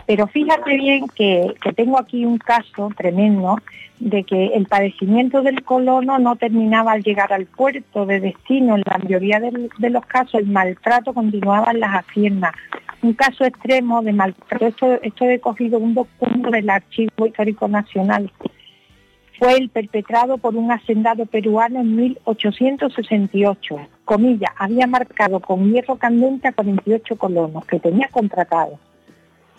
Pero 0.06 0.26
fíjate 0.26 0.76
bien 0.76 1.06
que, 1.14 1.54
tengo 1.74 1.98
aquí 1.98 2.24
un 2.24 2.38
caso 2.38 2.90
tremendo 2.96 3.58
de 3.98 4.24
que 4.24 4.48
el 4.48 4.66
padecimiento 4.66 5.42
del 5.42 5.64
colono 5.64 6.18
no 6.18 6.36
terminaba 6.36 6.92
al 6.92 7.02
llegar 7.02 7.32
al 7.32 7.46
puerto 7.46 8.06
de 8.06 8.20
destino. 8.20 8.76
En 8.76 8.82
la 8.84 8.98
mayoría 8.98 9.40
de, 9.40 9.90
los 9.90 10.06
casos 10.06 10.40
el 10.40 10.46
maltrato 10.46 11.14
continuaba 11.14 11.72
en 11.72 11.80
las 11.80 11.92
haciendas. 11.92 12.52
Un 13.02 13.14
caso 13.14 13.44
extremo 13.44 14.02
de 14.02 14.12
maltrato, 14.12 14.66
esto, 14.66 15.02
esto 15.02 15.24
he 15.24 15.40
cogido 15.40 15.78
un 15.78 15.94
documento 15.94 16.50
del 16.50 16.68
Archivo 16.70 17.26
Histórico 17.26 17.68
Nacional 17.68 18.30
fue 19.38 19.54
el 19.54 19.68
perpetrado 19.68 20.38
por 20.38 20.56
un 20.56 20.72
hacendado 20.72 21.26
peruano 21.26 21.80
en 21.80 21.94
1868. 21.94 23.76
Comilla, 24.06 24.54
había 24.56 24.86
marcado 24.86 25.40
con 25.40 25.70
hierro 25.70 25.96
candente 25.96 26.48
a 26.48 26.52
48 26.52 27.16
colonos 27.16 27.66
que 27.66 27.80
tenía 27.80 28.08
contratados. 28.08 28.78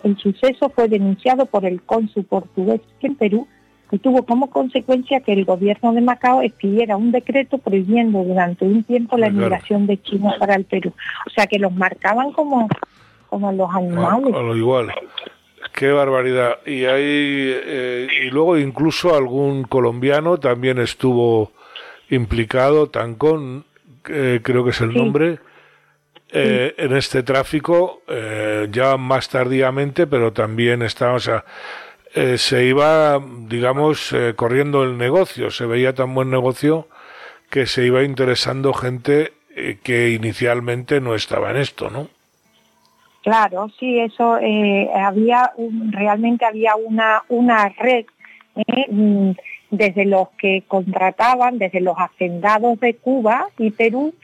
El 0.02 0.16
suceso 0.16 0.70
fue 0.70 0.88
denunciado 0.88 1.44
por 1.46 1.66
el 1.66 1.82
cónsul 1.82 2.24
portugués 2.24 2.80
en 3.00 3.14
Perú 3.14 3.46
y 3.90 3.98
tuvo 3.98 4.24
como 4.24 4.48
consecuencia 4.48 5.20
que 5.20 5.34
el 5.34 5.44
gobierno 5.44 5.92
de 5.92 6.00
Macao 6.00 6.40
expidiera 6.40 6.96
un 6.96 7.12
decreto 7.12 7.58
prohibiendo 7.58 8.24
durante 8.24 8.64
un 8.64 8.84
tiempo 8.84 9.18
la 9.18 9.28
inmigración 9.28 9.86
de 9.86 10.00
chinos 10.00 10.34
para 10.38 10.54
el 10.54 10.64
Perú. 10.64 10.94
O 11.26 11.30
sea 11.30 11.46
que 11.46 11.58
los 11.58 11.72
marcaban 11.74 12.32
como, 12.32 12.68
como 13.28 13.52
los 13.52 13.70
animales. 13.70 14.34
A, 14.34 14.40
lo 14.40 14.56
igual. 14.56 14.92
Qué 15.74 15.90
barbaridad. 15.90 16.58
Y 16.64 16.86
hay 16.86 17.02
eh, 17.04 18.08
y 18.24 18.30
luego 18.30 18.56
incluso 18.56 19.14
algún 19.14 19.64
colombiano 19.64 20.38
también 20.38 20.78
estuvo 20.78 21.52
implicado, 22.10 22.88
Tancón, 22.88 23.64
eh, 24.08 24.40
creo 24.42 24.64
que 24.64 24.70
es 24.70 24.80
el 24.80 24.94
nombre, 24.94 25.38
eh, 26.30 26.74
en 26.76 26.96
este 26.96 27.22
tráfico, 27.22 28.02
ya 28.70 28.96
más 28.96 29.28
tardíamente, 29.28 30.06
pero 30.06 30.32
también 30.32 30.82
está, 30.82 31.12
o 31.12 31.20
sea, 31.20 31.44
se 32.36 32.64
iba, 32.64 33.22
digamos, 33.46 34.14
corriendo 34.36 34.82
el 34.82 34.98
negocio, 34.98 35.50
se 35.50 35.66
veía 35.66 35.94
tan 35.94 36.14
buen 36.14 36.30
negocio 36.30 36.88
que 37.50 37.66
se 37.66 37.86
iba 37.86 38.02
interesando 38.02 38.74
gente 38.74 39.32
que 39.82 40.10
inicialmente 40.10 41.00
no 41.00 41.14
estaba 41.14 41.50
en 41.50 41.56
esto, 41.56 41.90
¿no? 41.90 42.08
Claro, 43.28 43.68
sí, 43.78 43.98
eso 43.98 44.38
eh, 44.38 44.88
había 44.94 45.52
realmente 45.90 46.46
había 46.46 46.76
una 46.76 47.22
una 47.28 47.68
red 47.68 48.06
eh, 48.56 49.34
desde 49.70 50.04
los 50.04 50.28
que 50.38 50.62
contrataban, 50.66 51.58
desde 51.58 51.80
los 51.80 51.96
hacendados 51.98 52.80
de 52.80 52.94
Cuba 52.94 53.48
y 53.58 53.70
Perú, 53.70 54.14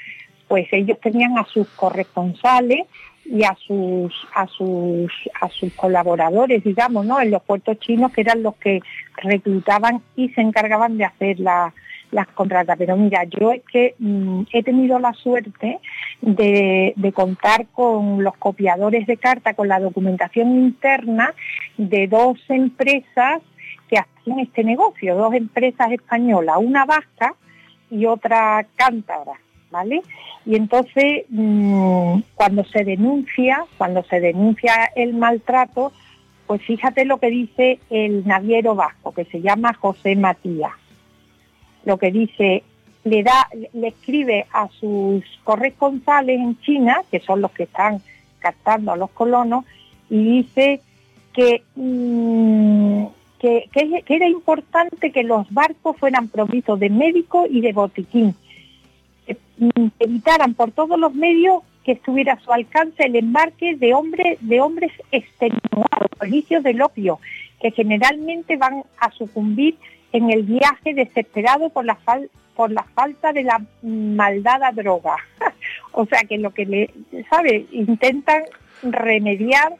pues 0.48 0.66
ellos 0.72 0.98
tenían 1.00 1.38
a 1.38 1.44
sus 1.44 1.68
corresponsales 1.68 2.86
y 3.24 3.42
a 3.44 3.56
sus 3.66 4.12
a 4.34 4.46
sus 4.46 5.10
a 5.40 5.48
sus 5.48 5.72
colaboradores, 5.74 6.62
digamos, 6.62 7.06
¿no? 7.06 7.20
En 7.20 7.30
los 7.30 7.42
puertos 7.42 7.78
chinos 7.78 8.12
que 8.12 8.20
eran 8.20 8.42
los 8.42 8.54
que 8.56 8.80
reclutaban 9.16 10.02
y 10.16 10.28
se 10.30 10.42
encargaban 10.42 10.98
de 10.98 11.04
hacer 11.04 11.40
la, 11.40 11.72
las 12.14 12.28
contratas. 12.28 12.78
Pero 12.78 12.96
mira, 12.96 13.24
yo 13.24 13.52
es 13.52 13.62
que 13.70 13.94
mm, 13.98 14.42
he 14.52 14.62
tenido 14.62 14.98
la 14.98 15.12
suerte 15.12 15.78
de, 16.22 16.94
contar 17.14 17.66
con 17.72 18.22
los 18.22 18.36
copiadores 18.36 19.06
de 19.06 19.16
carta, 19.16 19.54
con 19.54 19.68
la 19.68 19.80
documentación 19.80 20.52
interna 20.52 21.34
de 21.76 22.06
dos 22.06 22.38
empresas 22.48 23.42
que 23.94 23.98
hacen 24.22 24.40
este 24.40 24.64
negocio, 24.64 25.14
dos 25.14 25.34
empresas 25.34 25.92
españolas, 25.92 26.56
una 26.58 26.84
vasca 26.84 27.34
y 27.90 28.06
otra 28.06 28.66
cántabra, 28.76 29.34
¿vale? 29.70 30.02
Y 30.44 30.56
entonces 30.56 31.24
mm, 31.28 32.20
cuando 32.34 32.64
se 32.64 32.84
denuncia, 32.84 33.64
cuando 33.78 34.02
se 34.04 34.20
denuncia 34.20 34.90
el 34.96 35.14
maltrato, 35.14 35.92
pues 36.46 36.62
fíjate 36.62 37.04
lo 37.04 37.18
que 37.18 37.30
dice 37.30 37.78
el 37.90 38.26
naviero 38.26 38.74
vasco, 38.74 39.12
que 39.12 39.24
se 39.26 39.40
llama 39.40 39.74
José 39.74 40.16
Matías 40.16 40.72
lo 41.84 41.98
que 41.98 42.10
dice, 42.10 42.62
le 43.04 43.22
da, 43.22 43.48
le 43.72 43.88
escribe 43.88 44.46
a 44.52 44.68
sus 44.68 45.24
corresponsales 45.44 46.40
en 46.40 46.58
China, 46.60 47.02
que 47.10 47.20
son 47.20 47.40
los 47.40 47.50
que 47.52 47.64
están 47.64 48.00
captando 48.38 48.92
a 48.92 48.96
los 48.96 49.10
colonos, 49.10 49.64
y 50.10 50.42
dice 50.42 50.80
que, 51.32 51.62
mm, 51.76 53.06
que, 53.72 54.04
era 54.06 54.26
importante 54.26 55.12
que 55.12 55.22
los 55.22 55.52
barcos 55.52 55.96
fueran 55.98 56.28
provistos 56.28 56.80
de 56.80 56.88
médicos 56.88 57.46
y 57.50 57.60
de 57.60 57.72
botiquín, 57.72 58.34
mm, 59.58 59.86
evitaran 59.98 60.54
por 60.54 60.72
todos 60.72 60.98
los 60.98 61.14
medios 61.14 61.62
que 61.84 61.92
estuviera 61.92 62.34
a 62.34 62.40
su 62.40 62.52
alcance 62.52 63.04
el 63.04 63.16
embarque 63.16 63.76
de 63.76 63.92
hombres, 63.92 64.38
de 64.40 64.60
hombres 64.60 64.92
extenuados, 65.12 66.08
policios 66.18 66.62
del 66.62 66.80
opio, 66.80 67.20
que 67.60 67.70
generalmente 67.70 68.56
van 68.56 68.84
a 68.98 69.10
sucumbir 69.10 69.76
en 70.12 70.30
el 70.30 70.44
viaje 70.44 70.94
desesperado 70.94 71.68
por 71.68 71.84
la, 71.84 71.98
por 72.56 72.70
la 72.70 72.84
falta 72.94 73.32
de 73.32 73.42
la 73.42 73.62
maldada 73.82 74.70
droga. 74.72 75.16
o 75.92 76.06
sea 76.06 76.20
que 76.22 76.38
lo 76.38 76.52
que 76.52 76.64
le, 76.64 76.90
¿sabe? 77.28 77.66
Intentan 77.72 78.44
remediar 78.82 79.74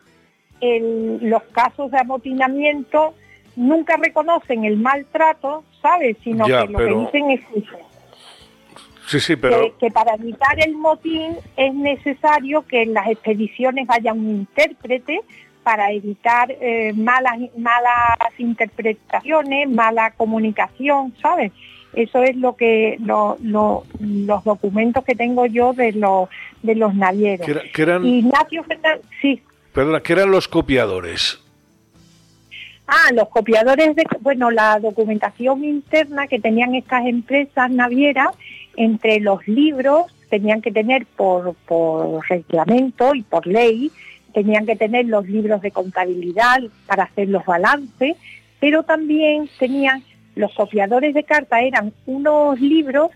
los 0.60 1.42
casos 1.44 1.90
de 1.90 1.98
amotinamiento, 1.98 3.14
nunca 3.56 3.96
reconocen 3.96 4.64
el 4.64 4.76
maltrato, 4.76 5.64
¿sabes? 5.80 6.16
Sino 6.22 6.46
que 6.46 6.66
lo 6.66 6.78
que 6.78 6.94
dicen 6.94 7.30
es 7.30 7.40
Sí, 9.06 9.20
sí, 9.20 9.36
pero... 9.36 9.76
que, 9.78 9.90
para 9.90 10.14
evitar 10.14 10.58
el 10.66 10.74
motín 10.76 11.36
es 11.56 11.74
necesario 11.74 12.66
que 12.66 12.82
en 12.82 12.94
las 12.94 13.08
expediciones 13.08 13.86
haya 13.90 14.12
un 14.12 14.28
intérprete 14.30 15.20
para 15.62 15.92
evitar 15.92 16.54
eh, 16.60 16.92
malas, 16.94 17.38
malas 17.56 18.18
interpretaciones, 18.38 19.68
mala 19.68 20.12
comunicación, 20.12 21.14
¿sabes? 21.20 21.52
Eso 21.94 22.22
es 22.22 22.36
lo 22.36 22.56
que 22.56 22.96
los 22.98 24.44
documentos 24.44 25.04
que 25.04 25.14
tengo 25.14 25.46
yo 25.46 25.72
de 25.72 25.92
los 25.92 26.28
de 26.62 26.74
los 26.74 26.94
navieros. 26.94 27.46
¿Qué, 27.72 27.82
eran, 27.82 28.04
Ignacio 28.04 28.64
Fernández, 28.64 29.06
sí. 29.20 29.40
Perdona, 29.72 30.00
¿qué 30.00 30.14
eran 30.14 30.30
los 30.30 30.48
copiadores? 30.48 31.43
Ah, 32.86 33.10
los 33.14 33.28
copiadores 33.28 33.96
de, 33.96 34.04
bueno, 34.20 34.50
la 34.50 34.78
documentación 34.78 35.64
interna 35.64 36.26
que 36.26 36.38
tenían 36.38 36.74
estas 36.74 37.06
empresas 37.06 37.70
navieras 37.70 38.28
entre 38.76 39.20
los 39.20 39.46
libros 39.48 40.14
tenían 40.28 40.60
que 40.60 40.70
tener 40.70 41.06
por, 41.06 41.54
por 41.66 42.20
reglamento 42.28 43.14
y 43.14 43.22
por 43.22 43.46
ley 43.46 43.90
tenían 44.34 44.66
que 44.66 44.76
tener 44.76 45.06
los 45.06 45.26
libros 45.28 45.62
de 45.62 45.70
contabilidad 45.70 46.60
para 46.86 47.04
hacer 47.04 47.28
los 47.28 47.44
balances, 47.44 48.16
pero 48.60 48.82
también 48.82 49.48
tenían 49.58 50.02
los 50.34 50.52
copiadores 50.52 51.14
de 51.14 51.22
cartas, 51.22 51.62
eran 51.62 51.92
unos 52.06 52.60
libros 52.60 53.10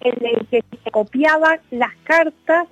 en 0.00 0.14
los 0.20 0.48
que 0.48 0.64
se 0.82 0.90
copiaban 0.90 1.60
las 1.70 1.94
cartas 2.02 2.66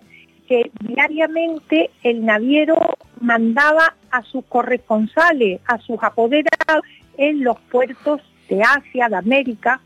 que 0.48 0.70
diariamente 0.80 1.90
el 2.02 2.24
naviero 2.24 2.96
mandaba 3.20 3.94
a 4.10 4.22
sus 4.22 4.44
corresponsales, 4.46 5.60
a 5.66 5.78
sus 5.78 6.02
apoderados 6.02 6.84
en 7.16 7.44
los 7.44 7.58
puertos 7.70 8.20
de 8.48 8.62
Asia, 8.62 9.08
de 9.08 9.16
América. 9.16 9.80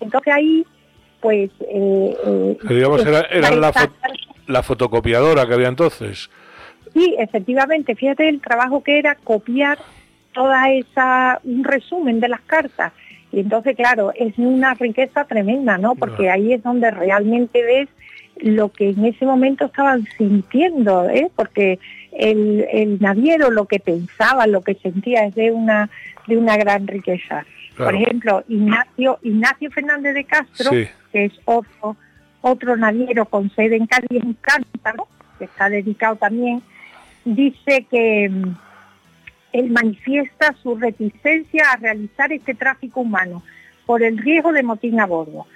Entonces 0.00 0.32
ahí 0.32 0.66
pues... 1.22 1.50
Eh, 1.60 2.58
digamos, 2.68 3.06
era, 3.06 3.72
la, 4.46 4.62
fotocopiadora 4.62 5.46
que 5.46 5.54
había 5.54 5.68
entonces. 5.68 6.28
Sí, 6.92 7.14
efectivamente, 7.18 7.94
fíjate 7.94 8.28
el 8.28 8.40
trabajo 8.40 8.82
que 8.82 8.98
era 8.98 9.14
copiar 9.14 9.78
toda 10.34 10.70
esa, 10.72 11.40
un 11.44 11.64
resumen 11.64 12.20
de 12.20 12.28
las 12.28 12.40
cartas. 12.42 12.92
Y 13.30 13.40
entonces, 13.40 13.76
claro, 13.76 14.12
es 14.14 14.36
una 14.36 14.74
riqueza 14.74 15.24
tremenda, 15.24 15.78
¿no? 15.78 15.94
Porque 15.94 16.28
ahí 16.28 16.52
es 16.52 16.62
donde 16.62 16.90
realmente 16.90 17.62
ves 17.62 17.88
lo 18.36 18.70
que 18.70 18.90
en 18.90 19.04
ese 19.04 19.24
momento 19.24 19.66
estaban 19.66 20.06
sintiendo, 20.16 21.08
¿eh? 21.08 21.30
porque 21.34 21.78
el, 22.12 22.66
el, 22.72 23.00
naviero 23.00 23.50
lo 23.50 23.66
que 23.66 23.78
pensaba, 23.78 24.46
lo 24.46 24.62
que 24.62 24.74
sentía 24.74 25.26
es 25.26 25.34
de 25.34 25.50
una, 25.52 25.90
de 26.26 26.36
una 26.36 26.56
gran 26.56 26.86
riqueza. 26.86 27.44
Por 27.76 27.94
ejemplo, 27.94 28.44
Ignacio, 28.48 29.18
Ignacio 29.22 29.70
Fernández 29.70 30.14
de 30.14 30.24
Castro, 30.24 30.70
que 30.70 31.24
es 31.24 31.32
otro, 31.44 31.96
otro 32.42 32.76
naviero 32.76 33.24
con 33.24 33.50
sede 33.50 33.76
en 33.76 33.86
Cádiz 33.86 34.22
en 34.22 34.34
Cántaro, 34.34 35.08
que 35.38 35.46
está 35.46 35.68
dedicado 35.68 36.16
también, 36.16 36.62
dice 37.24 37.86
que 37.90 38.28
mm, 38.28 38.54
él 39.52 39.70
manifiesta 39.70 40.54
su 40.62 40.76
reticencia 40.76 41.70
a 41.72 41.76
realizar 41.76 42.32
este 42.32 42.54
tráfico 42.54 43.00
humano 43.00 43.42
por 43.86 44.02
el 44.02 44.18
riesgo 44.18 44.52
de 44.52 44.62
motín 44.62 45.00
a 45.00 45.06
bordo. 45.06 45.46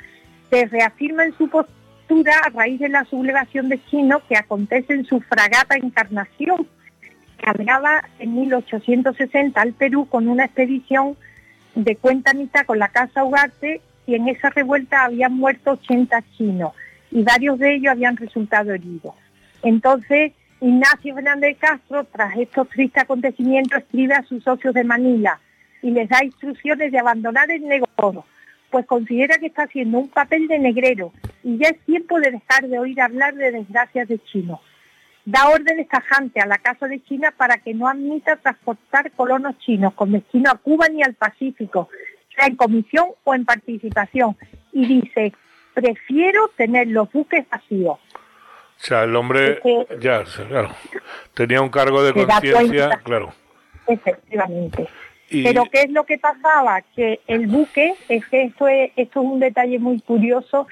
Se 0.50 0.66
reafirma 0.66 1.24
en 1.24 1.36
su 1.36 1.48
postura 1.48 1.85
a 2.08 2.48
raíz 2.50 2.80
de 2.80 2.88
la 2.88 3.04
sublevación 3.04 3.68
de 3.68 3.84
Chino 3.86 4.20
que 4.28 4.36
acontece 4.36 4.94
en 4.94 5.04
su 5.04 5.20
fragata 5.20 5.76
Encarnación, 5.76 6.66
hablaba 7.44 8.08
en 8.18 8.34
1860 8.34 9.60
al 9.60 9.72
Perú 9.72 10.06
con 10.08 10.28
una 10.28 10.44
expedición 10.44 11.16
de 11.74 11.96
Cuentanita 11.96 12.64
con 12.64 12.78
la 12.78 12.88
Casa 12.88 13.24
Ugarte 13.24 13.80
y 14.06 14.14
en 14.14 14.28
esa 14.28 14.50
revuelta 14.50 15.04
habían 15.04 15.34
muerto 15.34 15.72
80 15.72 16.22
chinos 16.36 16.72
y 17.10 17.22
varios 17.22 17.58
de 17.58 17.74
ellos 17.74 17.92
habían 17.92 18.16
resultado 18.16 18.72
heridos. 18.72 19.14
Entonces, 19.62 20.32
Ignacio 20.60 21.14
Fernández 21.14 21.58
Castro, 21.58 22.04
tras 22.04 22.36
estos 22.36 22.68
tristes 22.68 23.02
acontecimientos, 23.02 23.78
escribe 23.78 24.14
a 24.14 24.22
sus 24.22 24.42
socios 24.42 24.74
de 24.74 24.84
Manila 24.84 25.38
y 25.82 25.90
les 25.90 26.08
da 26.08 26.24
instrucciones 26.24 26.90
de 26.92 26.98
abandonar 26.98 27.50
el 27.50 27.66
negocio 27.66 28.24
pues 28.70 28.86
considera 28.86 29.38
que 29.38 29.46
está 29.46 29.64
haciendo 29.64 29.98
un 29.98 30.08
papel 30.08 30.48
de 30.48 30.58
negrero 30.58 31.12
y 31.42 31.58
ya 31.58 31.68
es 31.68 31.80
tiempo 31.84 32.18
de 32.20 32.32
dejar 32.32 32.68
de 32.68 32.78
oír 32.78 33.00
hablar 33.00 33.34
de 33.34 33.52
desgracias 33.52 34.08
de 34.08 34.18
chinos. 34.18 34.60
Da 35.24 35.48
órdenes 35.48 35.88
tajantes 35.88 36.42
a 36.42 36.46
la 36.46 36.58
Casa 36.58 36.86
de 36.86 37.02
China 37.02 37.32
para 37.36 37.58
que 37.58 37.74
no 37.74 37.88
admita 37.88 38.36
transportar 38.36 39.10
colonos 39.12 39.58
chinos 39.58 39.92
con 39.94 40.12
destino 40.12 40.50
a 40.50 40.56
Cuba 40.56 40.88
ni 40.88 41.02
al 41.02 41.14
Pacífico, 41.14 41.88
sea 42.34 42.46
en 42.46 42.56
comisión 42.56 43.06
o 43.24 43.34
en 43.34 43.44
participación. 43.44 44.36
Y 44.72 44.86
dice, 44.86 45.32
prefiero 45.74 46.48
tener 46.56 46.88
los 46.88 47.10
buques 47.12 47.48
vacíos. 47.48 47.98
O 47.98 48.84
sea, 48.84 49.04
el 49.04 49.16
hombre 49.16 49.60
ya, 50.00 50.22
claro, 50.48 50.70
tenía 51.34 51.62
un 51.62 51.70
cargo 51.70 52.04
de 52.04 52.12
conciencia, 52.12 53.00
claro. 53.02 53.32
Efectivamente. 53.86 54.86
Pero 55.30 55.64
¿qué 55.64 55.82
es 55.82 55.90
lo 55.90 56.04
que 56.04 56.18
pasaba? 56.18 56.82
Que 56.94 57.20
el 57.26 57.46
buque, 57.48 57.94
es 58.08 58.24
que 58.26 58.44
esto 58.44 58.68
es, 58.68 58.92
esto 58.96 59.20
es 59.20 59.26
un 59.26 59.40
detalle 59.40 59.78
muy 59.78 60.00
curioso 60.00 60.66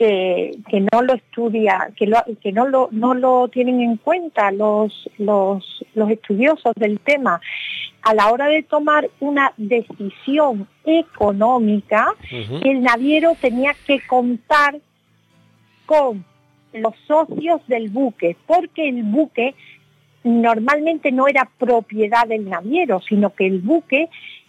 que, 0.00 0.86
no 0.92 1.02
lo 1.02 1.12
estudia, 1.12 1.90
que, 1.94 2.10
que 2.40 2.52
no, 2.52 2.66
lo, 2.66 2.88
no 2.90 3.12
lo 3.12 3.48
tienen 3.48 3.82
en 3.82 3.98
cuenta 3.98 4.50
los, 4.50 5.10
los, 5.18 5.62
estudiosos 6.10 6.72
del 6.76 6.98
tema. 7.00 7.40
A 8.00 8.14
la 8.14 8.32
hora 8.32 8.46
de 8.46 8.62
tomar 8.62 9.10
una 9.20 9.52
decisión 9.58 10.66
económica, 10.86 12.14
el 12.30 12.82
naviero 12.82 13.36
tenía 13.38 13.74
que 13.86 14.00
contar 14.06 14.80
con 15.84 16.24
los 16.72 16.94
socios 17.06 17.60
del 17.66 17.90
buque, 17.90 18.38
porque 18.46 18.88
el 18.88 19.02
buque 19.02 19.54
normalmente 20.24 21.12
no 21.12 21.28
era 21.28 21.48
propiedad 21.58 22.26
del 22.26 22.48
naviero, 22.48 23.00
sino 23.00 23.34
que 23.34 23.46
el 23.46 23.60
buque 23.60 24.08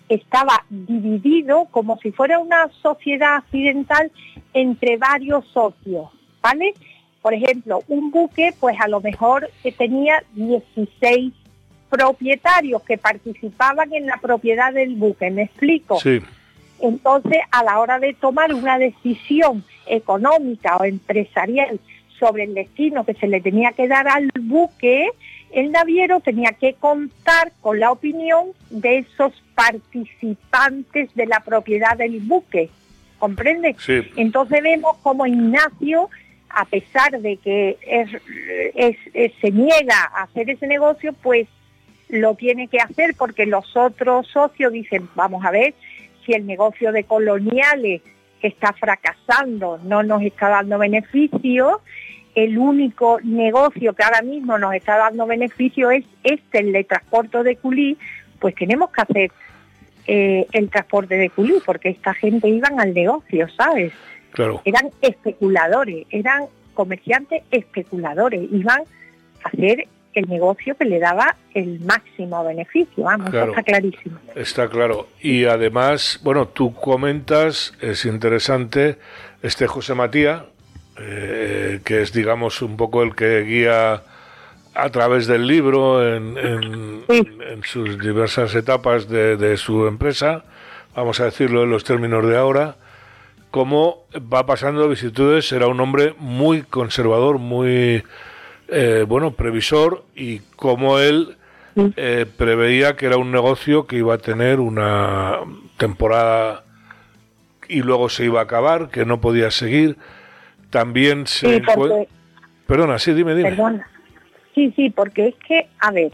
estaba 0.09 0.65
dividido 0.69 1.67
como 1.71 1.97
si 1.99 2.11
fuera 2.11 2.39
una 2.39 2.69
sociedad 2.81 3.35
accidental 3.37 4.11
entre 4.53 4.97
varios 4.97 5.45
socios, 5.47 6.09
¿vale? 6.41 6.73
Por 7.21 7.33
ejemplo, 7.33 7.83
un 7.87 8.11
buque, 8.11 8.53
pues 8.59 8.75
a 8.79 8.87
lo 8.87 8.99
mejor 8.99 9.49
tenía 9.77 10.23
16 10.33 11.33
propietarios 11.89 12.81
que 12.83 12.97
participaban 12.97 13.93
en 13.93 14.07
la 14.07 14.17
propiedad 14.17 14.73
del 14.73 14.95
buque, 14.95 15.29
¿me 15.29 15.43
explico? 15.43 15.99
Sí. 15.99 16.19
Entonces, 16.81 17.39
a 17.51 17.63
la 17.63 17.79
hora 17.79 17.99
de 17.99 18.13
tomar 18.13 18.53
una 18.53 18.79
decisión 18.79 19.63
económica 19.85 20.77
o 20.77 20.83
empresarial 20.83 21.79
sobre 22.19 22.45
el 22.45 22.53
destino 22.53 23.05
que 23.05 23.13
se 23.13 23.27
le 23.27 23.39
tenía 23.39 23.71
que 23.73 23.87
dar 23.87 24.07
al 24.07 24.29
buque, 24.39 25.09
el 25.53 25.71
naviero 25.71 26.19
tenía 26.19 26.51
que 26.51 26.73
contar 26.73 27.51
con 27.61 27.79
la 27.79 27.91
opinión 27.91 28.47
de 28.69 28.99
esos 28.99 29.33
participantes 29.55 31.13
de 31.15 31.25
la 31.25 31.41
propiedad 31.41 31.97
del 31.97 32.19
buque. 32.19 32.69
¿Comprende? 33.19 33.75
Entonces 34.15 34.63
vemos 34.63 34.97
como 35.03 35.27
Ignacio, 35.27 36.09
a 36.49 36.65
pesar 36.65 37.19
de 37.19 37.37
que 37.37 37.77
se 39.41 39.51
niega 39.51 40.09
a 40.15 40.23
hacer 40.23 40.49
ese 40.49 40.67
negocio, 40.67 41.13
pues 41.13 41.47
lo 42.09 42.35
tiene 42.35 42.67
que 42.67 42.79
hacer 42.79 43.15
porque 43.15 43.45
los 43.45 43.77
otros 43.77 44.27
socios 44.27 44.73
dicen, 44.73 45.07
vamos 45.15 45.45
a 45.45 45.51
ver, 45.51 45.73
si 46.25 46.33
el 46.33 46.45
negocio 46.45 46.91
de 46.91 47.03
coloniales 47.03 48.01
está 48.41 48.73
fracasando, 48.73 49.79
no 49.83 50.03
nos 50.03 50.21
está 50.23 50.49
dando 50.49 50.77
beneficios, 50.79 51.77
el 52.35 52.57
único 52.57 53.19
negocio 53.23 53.93
que 53.93 54.03
ahora 54.03 54.21
mismo 54.21 54.57
nos 54.57 54.73
está 54.73 54.97
dando 54.97 55.25
beneficio 55.25 55.91
es 55.91 56.05
este, 56.23 56.59
el 56.59 56.71
de 56.71 56.83
transporte 56.83 57.43
de 57.43 57.55
culí, 57.57 57.97
pues 58.39 58.55
tenemos 58.55 58.89
que 58.91 59.01
hacer 59.01 59.31
eh, 60.07 60.47
el 60.51 60.69
transporte 60.69 61.15
de 61.15 61.29
culí, 61.29 61.55
porque 61.65 61.89
esta 61.89 62.13
gente 62.13 62.47
iban 62.49 62.79
al 62.79 62.93
negocio, 62.93 63.47
¿sabes? 63.49 63.93
Claro. 64.31 64.61
Eran 64.65 64.89
especuladores, 65.01 66.07
eran 66.09 66.45
comerciantes 66.73 67.43
especuladores, 67.51 68.41
iban 68.51 68.81
a 69.43 69.49
hacer 69.49 69.87
el 70.13 70.27
negocio 70.27 70.75
que 70.75 70.85
le 70.85 70.99
daba 70.99 71.35
el 71.53 71.79
máximo 71.81 72.43
beneficio, 72.43 73.03
vamos, 73.03 73.33
está 73.33 73.63
clarísimo. 73.63 74.17
Está 74.35 74.67
claro. 74.67 75.07
Y 75.21 75.45
además, 75.45 76.19
bueno, 76.23 76.47
tú 76.47 76.73
comentas, 76.73 77.73
es 77.81 78.05
interesante, 78.05 78.97
este 79.41 79.67
José 79.67 79.95
Matías, 79.95 80.43
eh, 81.03 81.81
que 81.83 82.01
es, 82.01 82.13
digamos, 82.13 82.61
un 82.61 82.77
poco 82.77 83.01
el 83.01 83.15
que 83.15 83.41
guía 83.41 84.03
a 84.73 84.89
través 84.89 85.27
del 85.27 85.47
libro 85.47 86.05
en, 86.05 87.03
sus 87.63 87.99
diversas 87.99 88.55
etapas 88.55 89.09
de, 89.09 89.57
su 89.57 89.87
empresa, 89.87 90.45
vamos 90.95 91.19
a 91.19 91.25
decirlo 91.25 91.63
en 91.63 91.71
los 91.71 91.83
términos 91.83 92.25
de 92.25 92.37
ahora, 92.37 92.75
cómo 93.49 94.05
va 94.31 94.45
pasando 94.45 94.87
vicitudes, 94.87 95.51
era 95.51 95.67
un 95.67 95.79
hombre 95.79 96.15
muy 96.17 96.61
conservador, 96.61 97.37
muy, 97.37 98.03
eh, 98.69 99.05
bueno, 99.07 99.31
previsor 99.31 100.05
y 100.15 100.39
cómo 100.55 100.99
él 100.99 101.35
eh, 101.75 102.25
preveía 102.37 102.95
que 102.95 103.07
era 103.07 103.17
un 103.17 103.31
negocio 103.31 103.87
que 103.87 103.97
iba 103.97 104.13
a 104.13 104.17
tener 104.19 104.59
una 104.59 105.39
temporada 105.77 106.63
y 107.67 107.81
luego 107.81 108.09
se 108.09 108.25
iba 108.25 108.41
a 108.41 108.43
acabar, 108.43 108.89
que 108.89 109.05
no 109.05 109.21
podía 109.21 109.51
seguir 109.51 109.97
también 110.71 111.27
se... 111.27 111.61
Perdona, 112.65 112.97
sí, 112.97 113.13
dime, 113.13 113.35
dime. 113.35 113.49
Perdona. 113.49 113.87
Sí, 114.55 114.73
sí, 114.75 114.89
porque 114.89 115.27
es 115.27 115.35
que, 115.35 115.67
a 115.79 115.91
ver, 115.91 116.11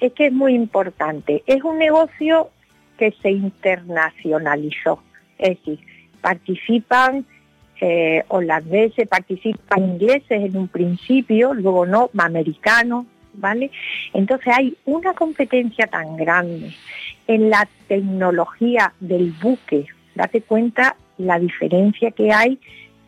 es 0.00 0.12
que 0.12 0.26
es 0.26 0.32
muy 0.32 0.54
importante. 0.54 1.42
Es 1.46 1.62
un 1.62 1.78
negocio 1.78 2.50
que 2.98 3.14
se 3.22 3.30
internacionalizó. 3.30 5.02
Es 5.38 5.58
decir, 5.58 5.80
participan 6.20 7.26
eh, 7.80 8.24
holandeses, 8.28 9.08
participan 9.08 9.82
ingleses 9.82 10.30
en 10.30 10.56
un 10.56 10.68
principio, 10.68 11.52
luego 11.52 11.84
no, 11.84 12.10
americanos, 12.16 13.06
¿vale? 13.34 13.70
Entonces 14.14 14.54
hay 14.56 14.76
una 14.84 15.14
competencia 15.14 15.88
tan 15.88 16.16
grande 16.16 16.72
en 17.26 17.50
la 17.50 17.68
tecnología 17.88 18.92
del 19.00 19.32
buque. 19.42 19.86
Date 20.14 20.42
cuenta 20.42 20.96
la 21.18 21.38
diferencia 21.38 22.12
que 22.12 22.32
hay 22.32 22.58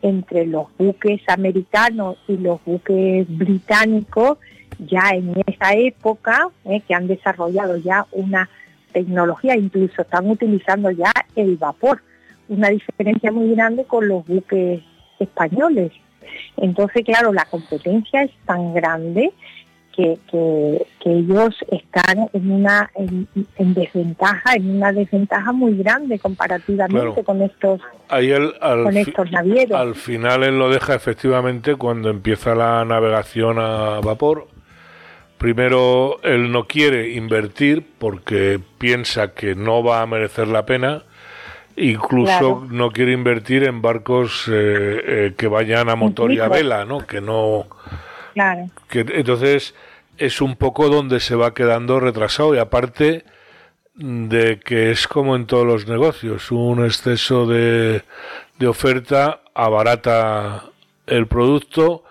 entre 0.05 0.45
los 0.45 0.67
buques 0.77 1.21
americanos 1.27 2.17
y 2.27 2.37
los 2.37 2.63
buques 2.63 3.25
británicos 3.27 4.37
ya 4.77 5.09
en 5.13 5.33
esa 5.47 5.73
época, 5.73 6.49
eh, 6.65 6.81
que 6.87 6.93
han 6.93 7.07
desarrollado 7.07 7.77
ya 7.77 8.05
una 8.11 8.47
tecnología, 8.91 9.55
incluso 9.55 10.03
están 10.03 10.29
utilizando 10.29 10.91
ya 10.91 11.11
el 11.35 11.57
vapor, 11.57 12.01
una 12.49 12.69
diferencia 12.69 13.31
muy 13.31 13.55
grande 13.55 13.85
con 13.85 14.07
los 14.07 14.27
buques 14.27 14.81
españoles. 15.19 15.91
Entonces, 16.57 17.03
claro, 17.03 17.33
la 17.33 17.45
competencia 17.45 18.23
es 18.23 18.31
tan 18.45 18.73
grande 18.73 19.33
que, 19.95 20.17
que, 20.31 21.11
ellos 21.11 21.55
están 21.71 22.29
en 22.33 22.51
una 22.51 22.89
en, 22.95 23.27
desventaja, 23.73 24.55
en 24.55 24.77
una 24.77 24.91
desventaja 24.91 25.51
muy 25.51 25.77
grande 25.77 26.19
comparativamente 26.19 27.23
con 27.23 27.41
estos 27.41 27.81
con 28.09 28.97
estos 28.97 29.31
navieros. 29.31 29.79
Al 29.79 29.95
final 29.95 30.43
él 30.43 30.59
lo 30.59 30.69
deja 30.69 30.95
efectivamente 30.95 31.75
cuando 31.75 32.09
empieza 32.09 32.55
la 32.55 32.83
navegación 32.85 33.59
a 33.59 34.01
vapor. 34.01 34.47
Primero 35.37 36.19
él 36.23 36.51
no 36.51 36.65
quiere 36.65 37.11
invertir 37.11 37.85
porque 37.97 38.59
piensa 38.77 39.33
que 39.33 39.55
no 39.55 39.83
va 39.83 40.01
a 40.01 40.05
merecer 40.05 40.47
la 40.47 40.65
pena. 40.65 41.03
Incluso 41.77 42.65
no 42.69 42.91
quiere 42.91 43.11
invertir 43.11 43.65
en 43.65 43.81
barcos 43.81 44.47
eh, 44.47 44.51
eh, 45.05 45.33
que 45.37 45.47
vayan 45.47 45.89
a 45.89 45.95
motor 45.95 46.31
y 46.31 46.39
a 46.39 46.47
vela, 46.47 46.85
¿no? 46.85 47.05
Que 47.05 47.19
no 47.19 47.65
Claro. 48.35 48.69
Que, 48.89 48.99
entonces 48.99 49.73
es 50.17 50.41
un 50.41 50.55
poco 50.55 50.89
donde 50.89 51.19
se 51.19 51.35
va 51.35 51.53
quedando 51.53 51.99
retrasado 51.99 52.53
y 52.53 52.59
aparte 52.59 53.23
de 53.95 54.59
que 54.59 54.91
es 54.91 55.07
como 55.07 55.35
en 55.35 55.47
todos 55.47 55.65
los 55.65 55.87
negocios, 55.87 56.51
un 56.51 56.83
exceso 56.83 57.47
de, 57.47 58.03
de 58.59 58.67
oferta 58.67 59.39
abarata 59.53 60.65
el 61.07 61.27
producto 61.27 62.03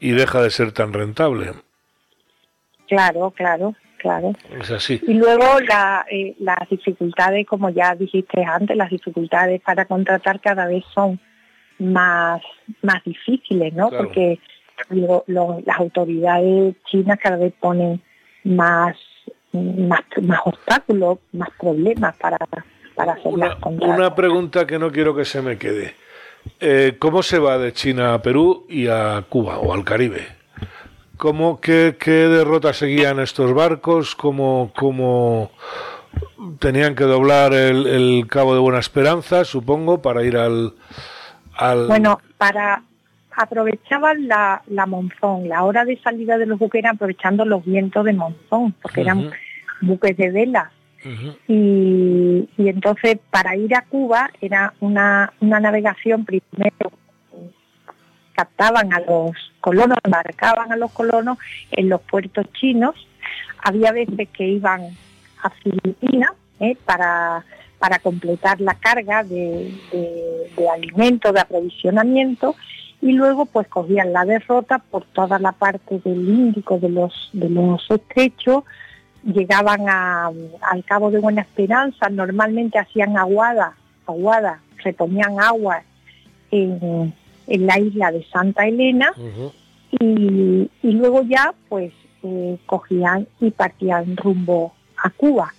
y 0.00 0.10
deja 0.10 0.42
de 0.42 0.50
ser 0.50 0.72
tan 0.72 0.92
rentable. 0.92 1.52
Claro, 2.88 3.30
claro, 3.30 3.74
claro. 3.98 4.32
Es 4.60 4.70
así. 4.70 5.00
Y 5.06 5.14
luego 5.14 5.60
la, 5.66 6.04
eh, 6.10 6.34
las 6.40 6.68
dificultades, 6.68 7.46
como 7.46 7.70
ya 7.70 7.94
dijiste 7.94 8.44
antes, 8.44 8.76
las 8.76 8.90
dificultades 8.90 9.62
para 9.62 9.86
contratar 9.86 10.40
cada 10.40 10.66
vez 10.66 10.84
son 10.94 11.18
más, 11.78 12.42
más 12.82 13.02
difíciles, 13.04 13.72
¿no? 13.72 13.88
Porque 13.88 14.38
las 14.88 15.78
autoridades 15.78 16.74
chinas 16.86 17.18
cada 17.22 17.36
vez 17.36 17.52
ponen 17.60 18.00
más, 18.44 18.96
más, 19.52 20.00
más 20.22 20.40
obstáculos, 20.44 21.18
más 21.32 21.50
problemas 21.58 22.16
para, 22.16 22.38
para 22.94 23.12
hacer 23.12 23.32
una, 23.32 23.56
Una 23.64 24.14
pregunta 24.14 24.66
que 24.66 24.78
no 24.78 24.90
quiero 24.90 25.14
que 25.14 25.24
se 25.24 25.42
me 25.42 25.58
quede. 25.58 25.94
Eh, 26.58 26.96
¿Cómo 26.98 27.22
se 27.22 27.38
va 27.38 27.58
de 27.58 27.72
China 27.72 28.14
a 28.14 28.22
Perú 28.22 28.66
y 28.68 28.88
a 28.88 29.24
Cuba 29.28 29.58
o 29.58 29.72
al 29.72 29.84
Caribe? 29.84 30.26
¿Cómo, 31.16 31.60
qué, 31.60 31.96
qué 32.00 32.10
derrota 32.10 32.72
seguían 32.72 33.20
estos 33.20 33.52
barcos? 33.52 34.14
¿Cómo, 34.14 34.72
cómo 34.74 35.50
tenían 36.58 36.94
que 36.94 37.04
doblar 37.04 37.52
el, 37.52 37.86
el, 37.86 38.26
Cabo 38.26 38.54
de 38.54 38.60
Buena 38.60 38.78
Esperanza, 38.78 39.44
supongo, 39.44 40.00
para 40.00 40.22
ir 40.22 40.36
al... 40.36 40.74
al... 41.56 41.88
Bueno, 41.88 42.20
para, 42.38 42.82
aprovechaban 43.42 44.28
la, 44.28 44.62
la 44.68 44.86
monzón, 44.86 45.48
la 45.48 45.64
hora 45.64 45.84
de 45.84 45.98
salida 45.98 46.36
de 46.36 46.46
los 46.46 46.58
buques 46.58 46.80
era 46.80 46.90
aprovechando 46.90 47.44
los 47.44 47.64
vientos 47.64 48.04
de 48.04 48.12
monzón, 48.12 48.74
porque 48.82 49.00
eran 49.00 49.30
buques 49.80 50.16
de 50.16 50.30
vela. 50.30 50.70
y, 51.48 52.48
y, 52.58 52.68
entonces 52.68 53.18
para 53.30 53.56
ir 53.56 53.74
a 53.74 53.86
Cuba 53.86 54.30
era 54.42 54.74
una, 54.80 55.32
una 55.40 55.58
navegación 55.58 56.26
primero 56.26 56.92
captaban 58.34 58.92
a 58.92 59.00
los 59.00 59.32
colonos, 59.60 59.96
embarcaban 60.04 60.72
a 60.72 60.76
los 60.76 60.92
colonos 60.92 61.38
en 61.70 61.88
los 61.88 62.02
puertos 62.02 62.46
chinos. 62.52 62.94
Había 63.62 63.92
veces 63.92 64.28
que 64.30 64.46
iban 64.46 64.82
a 65.42 65.50
Filipinas 65.50 66.32
¿eh? 66.58 66.76
para, 66.84 67.44
para 67.78 67.98
completar 67.98 68.60
la 68.60 68.74
carga 68.74 69.24
de, 69.24 69.74
de, 69.92 70.52
de 70.56 70.70
alimentos, 70.70 71.32
de 71.32 71.40
aprovisionamiento, 71.40 72.54
y 73.02 73.12
luego 73.12 73.46
pues 73.46 73.66
cogían 73.68 74.12
la 74.12 74.24
derrota 74.24 74.78
por 74.78 75.04
toda 75.04 75.38
la 75.38 75.52
parte 75.52 76.00
del 76.04 76.28
Índico 76.28 76.78
de 76.78 76.90
los 76.90 77.30
de 77.32 77.48
los 77.48 77.90
estrechos. 77.90 78.64
Llegaban 79.24 79.88
al 79.88 80.84
Cabo 80.84 81.10
de 81.10 81.18
Buena 81.18 81.42
Esperanza. 81.42 82.08
Normalmente 82.10 82.78
hacían 82.78 83.16
aguada 83.16 83.74
aguada 84.06 84.60
reponían 84.82 85.38
agua 85.40 85.82
en, 86.50 87.12
la 87.46 87.78
isla 87.78 88.12
de 88.12 88.24
Santa 88.24 88.66
Elena. 88.66 89.12
Y, 89.98 90.68
luego 90.82 91.22
ya 91.22 91.52
pues 91.68 91.92
eh, 92.22 92.58
cogían 92.66 93.26
y 93.40 93.50
partían 93.50 94.16
rumbo 94.16 94.72
a 95.02 95.10
Cuba. 95.10 95.52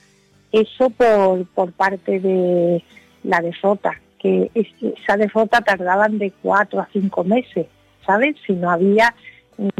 Eso 0.51 0.89
por, 0.89 1.45
por 1.47 1.71
parte 1.71 2.19
de 2.19 2.83
la 3.23 3.41
derrota 3.41 3.93
que 4.21 4.51
esa 4.53 5.17
derrota 5.17 5.61
tardaban 5.61 6.19
de 6.19 6.31
cuatro 6.43 6.79
a 6.79 6.87
cinco 6.93 7.23
meses, 7.23 7.65
¿sabes? 8.05 8.35
Si 8.45 8.53
no 8.53 8.69
había 8.69 9.15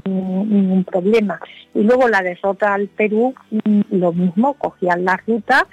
ningún 0.06 0.84
problema. 0.84 1.40
Y 1.76 1.84
luego 1.84 2.08
la 2.08 2.22
derrota 2.22 2.74
al 2.74 2.88
Perú, 2.88 3.36
mm, 3.52 3.82
lo 3.92 4.12
mismo, 4.14 4.56
cogían 4.56 5.06
la 5.06 5.18
ruta 5.28 5.68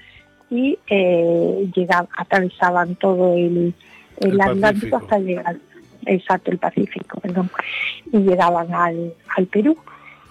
y 0.51 0.79
eh, 0.89 1.71
llegaban, 1.75 2.09
atravesaban 2.17 2.95
todo 2.97 3.35
el, 3.35 3.75
Atlántico 4.41 4.97
hasta 4.97 5.19
llegar, 5.19 5.57
exacto, 6.05 6.51
el 6.51 6.59
Pacífico, 6.59 7.21
perdón, 7.21 7.51
y 8.13 8.19
llegaban 8.19 8.75
al, 8.75 9.15
al 9.37 9.47
Perú. 9.47 9.77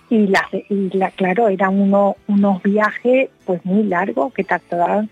Y, 0.10 0.28
la, 0.28 0.48
y 0.52 0.90
la, 0.96 1.10
claro, 1.12 1.50
eran 1.50 1.80
uno, 1.80 2.16
unos 2.28 2.62
viajes 2.64 3.30
pues 3.46 3.66
muy 3.66 3.84
largos 3.84 4.34
que 4.34 4.44
tardaban 4.44 5.10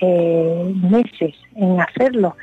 eh, 0.00 0.74
meses 0.90 1.34
en 1.56 1.80
hacerlo 1.80 2.36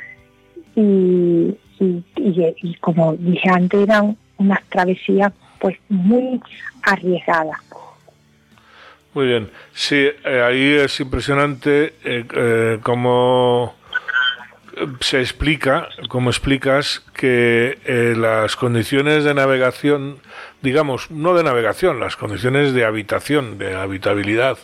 y, 0.75 1.57
y, 1.79 2.75
como 2.79 3.15
dije 3.15 3.49
antes 3.49 3.81
eran 3.81 4.17
unas 4.38 4.63
travesías 4.65 5.31
pues 5.59 5.77
muy 5.89 6.41
arriesgadas. 6.83 7.59
Muy 9.13 9.27
bien, 9.27 9.49
sí, 9.73 10.09
eh, 10.25 10.41
ahí 10.45 10.73
es 10.73 10.99
impresionante 10.99 11.93
eh, 12.03 12.25
eh, 12.33 12.79
cómo 12.83 13.75
se 14.99 15.21
explica, 15.21 15.88
cómo 16.09 16.29
explicas 16.29 17.01
que 17.13 17.77
las 18.17 18.57
condiciones 18.57 19.23
de 19.23 19.33
navegación, 19.33 20.17
digamos, 20.61 21.09
no 21.11 21.33
de 21.33 21.45
navegación, 21.45 22.01
las 22.01 22.17
condiciones 22.17 22.73
de 22.73 22.83
habitación, 22.83 23.57
de 23.57 23.73
habitabilidad 23.73 24.57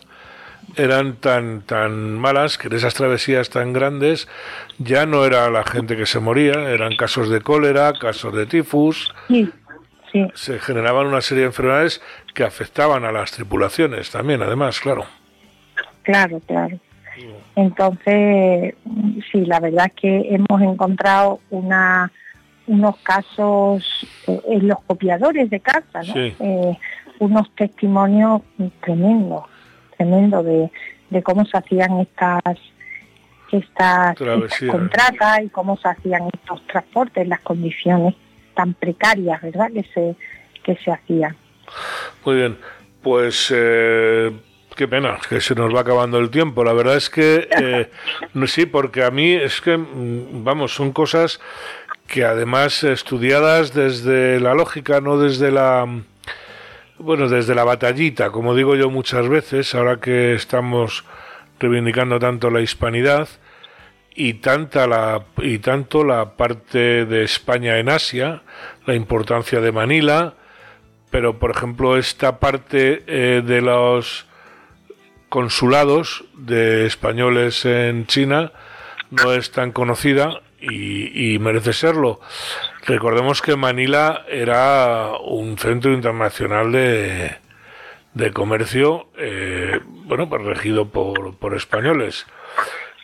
eran 0.75 1.15
tan 1.15 1.61
tan 1.61 2.17
malas 2.17 2.57
que 2.57 2.67
en 2.67 2.75
esas 2.75 2.93
travesías 2.93 3.49
tan 3.49 3.73
grandes 3.73 4.27
ya 4.77 5.05
no 5.05 5.25
era 5.25 5.49
la 5.49 5.63
gente 5.63 5.95
que 5.95 6.05
se 6.05 6.19
moría, 6.19 6.69
eran 6.69 6.95
casos 6.95 7.29
de 7.29 7.41
cólera, 7.41 7.93
casos 7.93 8.33
de 8.33 8.45
tifus. 8.45 9.13
Se 10.33 10.59
generaban 10.59 11.07
una 11.07 11.21
serie 11.21 11.43
de 11.43 11.47
enfermedades 11.47 12.01
que 12.33 12.43
afectaban 12.43 13.05
a 13.05 13.11
las 13.11 13.31
tripulaciones 13.31 14.11
también, 14.11 14.41
además, 14.41 14.79
claro. 14.79 15.05
Claro, 16.03 16.41
claro. 16.45 16.77
Entonces, 17.55 18.75
sí, 19.31 19.45
la 19.45 19.59
verdad 19.59 19.87
es 19.87 19.93
que 19.93 20.35
hemos 20.35 20.61
encontrado 20.61 21.39
una 21.49 22.11
unos 22.67 22.97
casos 22.97 24.07
eh, 24.27 24.39
en 24.49 24.67
los 24.67 24.79
copiadores 24.81 25.49
de 25.49 25.59
cartas, 25.59 26.07
eh, 26.15 26.77
unos 27.19 27.53
testimonios 27.55 28.41
tremendos 28.81 29.50
tremendo 30.01 30.43
de, 30.43 30.69
cómo 31.23 31.45
se 31.45 31.57
hacían 31.57 31.99
estas 31.99 32.41
estas, 33.51 34.17
contratas 34.69 35.41
y 35.43 35.49
cómo 35.49 35.77
se 35.77 35.89
hacían 35.89 36.23
estos 36.33 36.65
transportes, 36.67 37.27
las 37.27 37.41
condiciones 37.41 38.15
tan 38.55 38.73
precarias, 38.73 39.41
¿verdad? 39.41 39.69
Que 39.73 39.83
se 39.93 40.15
que 40.63 40.77
se 40.77 40.91
hacían. 40.91 41.35
Muy 42.23 42.35
bien, 42.35 42.57
pues 43.01 43.51
eh, 43.53 44.31
qué 44.75 44.87
pena 44.87 45.17
que 45.27 45.41
se 45.41 45.53
nos 45.53 45.73
va 45.75 45.81
acabando 45.81 46.17
el 46.17 46.29
tiempo. 46.29 46.63
La 46.63 46.73
verdad 46.73 46.95
es 46.95 47.09
que 47.09 47.49
eh, 47.59 47.89
sí, 48.47 48.65
porque 48.65 49.03
a 49.03 49.11
mí 49.11 49.33
es 49.33 49.59
que 49.59 49.77
mm, 49.77 50.43
vamos 50.43 50.73
son 50.73 50.93
cosas 50.93 51.41
que 52.07 52.23
además 52.23 52.83
estudiadas 52.83 53.73
desde 53.73 54.39
la 54.39 54.53
lógica, 54.53 55.01
no 55.01 55.17
desde 55.17 55.51
la 55.51 55.87
bueno, 57.01 57.27
desde 57.27 57.55
la 57.55 57.63
batallita, 57.63 58.31
como 58.31 58.55
digo 58.55 58.75
yo 58.75 58.89
muchas 58.89 59.27
veces, 59.27 59.73
ahora 59.75 59.99
que 59.99 60.33
estamos 60.33 61.03
reivindicando 61.59 62.19
tanto 62.19 62.49
la 62.49 62.61
hispanidad 62.61 63.27
y 64.15 64.35
tanta 64.35 64.87
la 64.87 65.23
y 65.37 65.59
tanto 65.59 66.03
la 66.03 66.35
parte 66.35 67.05
de 67.05 67.23
España 67.23 67.77
en 67.77 67.89
Asia, 67.89 68.43
la 68.85 68.95
importancia 68.95 69.61
de 69.61 69.71
Manila, 69.71 70.35
pero 71.09 71.39
por 71.39 71.51
ejemplo 71.51 71.97
esta 71.97 72.39
parte 72.39 73.03
eh, 73.07 73.41
de 73.45 73.61
los 73.61 74.27
consulados 75.29 76.25
de 76.35 76.85
españoles 76.85 77.65
en 77.65 78.05
China 78.05 78.51
no 79.09 79.33
es 79.33 79.51
tan 79.51 79.71
conocida 79.71 80.41
y, 80.61 81.39
merece 81.39 81.73
serlo. 81.73 82.19
Recordemos 82.85 83.41
que 83.41 83.55
Manila 83.55 84.25
era 84.29 85.11
un 85.23 85.57
centro 85.57 85.93
internacional 85.93 86.71
de, 86.71 87.37
de 88.13 88.31
comercio, 88.31 89.07
eh, 89.17 89.79
bueno, 89.85 90.29
pues 90.29 90.43
regido 90.43 90.89
por, 90.89 91.37
por 91.37 91.55
españoles. 91.55 92.27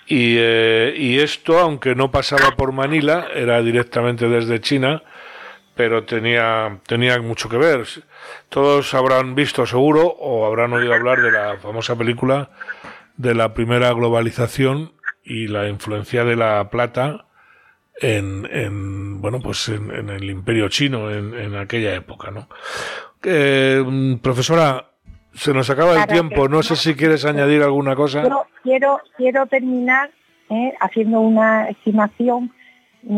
Y, 0.05 0.35
eh, 0.37 0.93
y, 0.95 1.19
esto, 1.19 1.59
aunque 1.59 1.95
no 1.95 2.11
pasaba 2.11 2.55
por 2.55 2.71
Manila, 2.71 3.27
era 3.33 3.61
directamente 3.61 4.29
desde 4.29 4.61
China, 4.61 5.03
pero 5.75 6.03
tenía, 6.05 6.79
tenía 6.87 7.19
mucho 7.19 7.49
que 7.49 7.57
ver. 7.57 7.85
Todos 8.49 8.93
habrán 8.93 9.35
visto 9.35 9.65
seguro 9.65 10.07
o 10.07 10.45
habrán 10.45 10.73
oído 10.73 10.93
hablar 10.93 11.21
de 11.21 11.31
la 11.31 11.57
famosa 11.57 11.97
película 11.97 12.51
de 13.17 13.35
la 13.35 13.53
primera 13.53 13.91
globalización 13.93 14.93
y 15.23 15.47
la 15.47 15.67
influencia 15.67 16.23
de 16.23 16.35
la 16.35 16.69
plata 16.69 17.26
en, 18.01 18.47
en 18.51 19.21
bueno 19.21 19.39
pues 19.39 19.69
en, 19.69 20.09
el 20.09 20.29
imperio 20.29 20.69
chino 20.69 21.11
en, 21.11 21.33
en 21.33 21.55
aquella 21.55 21.95
época 21.95 22.31
no 22.31 22.47
eh, 23.23 23.83
profesora 24.21 24.85
se 25.33 25.53
nos 25.53 25.69
acaba 25.69 26.01
el 26.01 26.07
tiempo. 26.07 26.49
No 26.49 26.63
sé 26.63 26.75
si 26.75 26.95
quieres 26.95 27.23
añadir 27.23 27.61
alguna 27.61 27.95
cosa. 27.95 28.23
Quiero 28.63 29.01
quiero 29.15 29.45
terminar 29.45 30.09
eh, 30.49 30.73
haciendo 30.79 31.21
una 31.21 31.69
estimación 31.69 32.51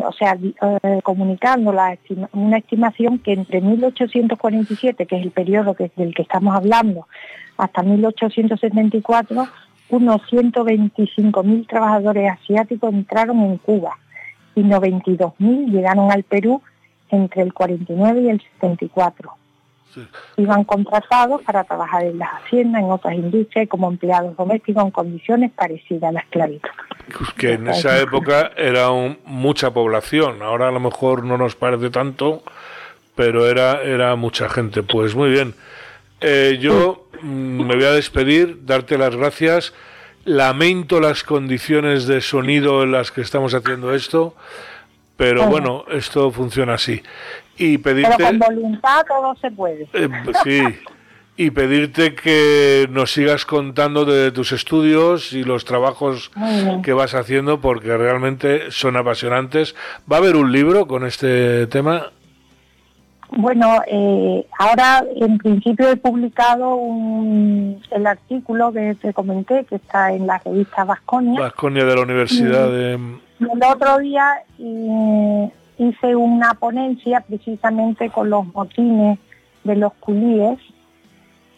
o 0.04 0.12
sea, 0.12 0.38
eh, 0.84 1.00
comunicando 1.02 1.72
la 1.72 1.98
una 2.34 2.58
estimación 2.58 3.18
que 3.20 3.34
entre 3.34 3.62
1847, 3.62 5.06
que 5.06 5.16
es 5.16 5.22
el 5.24 5.32
periodo 5.32 5.74
que, 5.74 5.92
del 5.96 6.14
que 6.14 6.22
estamos 6.22 6.56
hablando, 6.56 7.08
hasta 7.58 7.82
1874, 7.82 9.48
unos 9.90 10.22
125.000 10.30 11.68
trabajadores 11.68 12.32
asiáticos 12.32 12.94
entraron 12.94 13.40
en 13.40 13.58
Cuba 13.58 13.98
y 14.56 14.62
92.000 14.62 15.72
llegaron 15.72 16.12
al 16.12 16.24
Perú 16.24 16.62
entre 17.10 17.42
el 17.42 17.54
49 17.54 18.22
y 18.22 18.30
el 18.30 18.42
74. 18.60 19.34
Iban 20.38 20.64
contratados 20.66 21.42
para 21.42 21.64
trabajar 21.64 22.04
en 22.04 22.20
las 22.20 22.30
haciendas, 22.30 22.84
en 22.84 22.92
otras 22.92 23.16
industrias, 23.16 23.68
como 23.68 23.90
empleados 23.90 24.38
domésticos 24.38 24.84
en 24.84 24.92
condiciones 24.92 25.52
parecidas 25.52 26.10
a 26.10 26.12
la 26.12 26.20
esclavitud. 26.20 26.70
Pues 27.18 27.34
que 27.34 27.54
en 27.54 27.68
esa 27.68 28.00
época 28.00 28.52
era 28.56 28.90
mucha 29.26 29.72
población, 29.72 30.42
ahora 30.44 30.68
a 30.68 30.72
lo 30.72 30.80
mejor 30.80 31.24
no 31.24 31.38
nos 31.38 31.56
parece 31.56 31.90
tanto, 31.90 32.44
pero 33.16 33.48
era, 33.48 33.82
era 33.82 34.16
mucha 34.16 34.48
gente. 34.48 34.84
Pues 34.84 35.16
muy 35.16 35.32
bien. 35.32 35.56
Eh, 36.22 36.60
yo 36.62 37.08
mm, 37.22 37.66
me 37.66 37.76
voy 37.76 37.86
a 37.86 37.92
despedir, 37.92 38.66
darte 38.66 38.98
las 38.98 39.16
gracias. 39.16 39.74
Lamento 40.26 41.00
las 41.00 41.24
condiciones 41.24 42.06
de 42.06 42.22
sonido 42.22 42.84
en 42.84 42.92
las 42.92 43.12
que 43.12 43.22
estamos 43.22 43.54
haciendo 43.54 43.94
esto, 43.94 44.36
pero 45.18 45.48
bueno, 45.48 45.86
esto 45.92 46.32
funciona 46.32 46.76
así. 46.76 47.02
Y 47.58 47.78
pedirte, 47.78 48.14
pero 48.18 48.30
con 48.30 48.40
voluntad 48.40 49.06
todo 49.08 49.36
se 49.36 49.52
puede. 49.52 49.88
Eh, 49.94 50.10
sí. 50.44 50.62
Y 51.36 51.52
pedirte 51.52 52.16
que 52.16 52.88
nos 52.92 53.14
sigas 53.14 53.46
contando 53.46 54.04
de 54.04 54.32
tus 54.32 54.52
estudios 54.52 55.32
y 55.32 55.44
los 55.44 55.64
trabajos 55.64 56.32
que 56.84 56.92
vas 56.92 57.16
haciendo 57.16 57.62
porque 57.62 57.96
realmente 57.96 58.72
son 58.72 58.98
apasionantes. 58.98 59.74
¿Va 60.12 60.18
a 60.18 60.20
haber 60.20 60.36
un 60.36 60.52
libro 60.52 60.86
con 60.88 61.06
este 61.06 61.68
tema? 61.68 62.12
Bueno, 63.32 63.82
eh, 63.86 64.46
ahora 64.58 65.04
en 65.16 65.38
principio 65.38 65.90
he 65.90 65.96
publicado 65.98 66.76
un, 66.76 67.80
el 67.92 68.08
artículo 68.08 68.74
que 68.74 68.96
te 68.96 69.14
comenté, 69.14 69.66
que 69.66 69.76
está 69.76 70.12
en 70.12 70.26
la 70.26 70.40
revista 70.40 70.84
Vasconia. 70.84 71.40
Vasconia 71.40 71.86
de 71.86 71.96
la 71.96 72.02
Universidad 72.02 72.70
de... 72.70 72.94
El 72.94 73.64
otro 73.64 74.00
día 74.00 74.42
eh, 74.58 75.50
hice 75.78 76.16
una 76.16 76.56
ponencia 76.56 77.22
precisamente 77.22 78.10
con 78.10 78.30
los 78.30 78.48
motines 78.48 79.20
de 79.64 79.76
los 79.76 79.94
culíes 79.94 80.60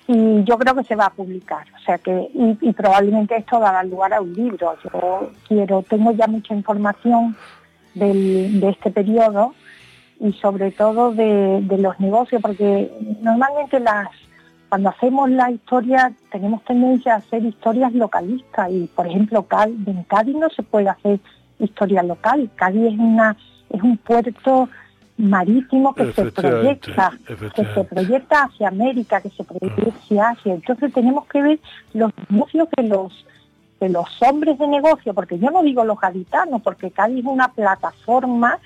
y 0.08 0.44
yo 0.44 0.58
creo 0.58 0.76
que 0.76 0.84
se 0.84 0.96
va 0.96 1.06
a 1.06 1.14
publicar, 1.14 1.66
o 1.76 1.80
sea 1.86 1.98
que 1.98 2.30
y, 2.34 2.74
probablemente 2.74 3.38
esto 3.38 3.60
dará 3.60 3.82
lugar 3.84 4.14
a 4.14 4.20
un 4.20 4.34
libro. 4.34 4.76
Yo 4.84 5.32
quiero, 5.48 5.84
tengo 5.84 6.12
ya 6.12 6.28
mucha 6.28 6.54
información 6.54 7.36
de 7.94 8.70
este 8.70 8.92
periodo 8.92 9.54
y 10.22 10.34
sobre 10.34 10.72
todo 10.72 11.14
de, 11.14 11.66
los 11.80 12.00
negocios, 12.00 12.42
porque 12.42 12.92
normalmente 13.22 13.80
las 13.80 14.08
cuando 14.70 14.90
hacemos 14.90 15.30
la 15.30 15.52
historia 15.52 16.14
tenemos 16.32 16.64
tendencia 16.64 17.16
a 17.16 17.18
hacer 17.18 17.44
historias 17.44 17.92
localistas 17.94 18.72
y 18.72 18.88
por 18.96 19.06
ejemplo 19.06 19.46
en 19.86 20.04
Cádiz 20.04 20.36
no 20.38 20.50
se 20.50 20.64
puede 20.64 20.88
hacer 20.88 21.20
historia 21.60 22.04
local, 22.04 22.50
Cádiz 22.56 22.94
es 22.94 23.00
una 23.00 23.36
es 23.70 23.82
un 23.82 23.98
puerto 23.98 24.70
marítimo 25.18 25.94
que 25.94 26.14
se 26.14 26.32
proyecta, 26.32 27.12
que 27.56 27.66
se 27.66 27.84
proyecta 27.84 28.44
hacia 28.44 28.70
América, 28.70 29.22
que 29.22 29.30
se 29.30 29.44
proyecta 29.44 29.90
hacia 29.90 30.30
Asia. 30.30 30.54
Entonces 30.54 30.94
tenemos 30.94 31.26
que 31.28 31.42
ver 31.42 31.60
los 31.94 32.12
negocios 32.30 32.68
de 32.78 32.84
los 32.84 33.26
de 33.80 33.90
los 33.90 34.08
hombres 34.22 34.60
de 34.60 34.68
negocio, 34.68 35.14
porque 35.14 35.40
yo 35.40 35.50
no 35.50 35.64
digo 35.64 35.84
los 35.84 36.00
gaditanos, 36.00 36.62
porque 36.62 36.92
Cádiz 36.92 37.20
es 37.20 37.26
una 37.26 37.48
plataforma 37.50 38.60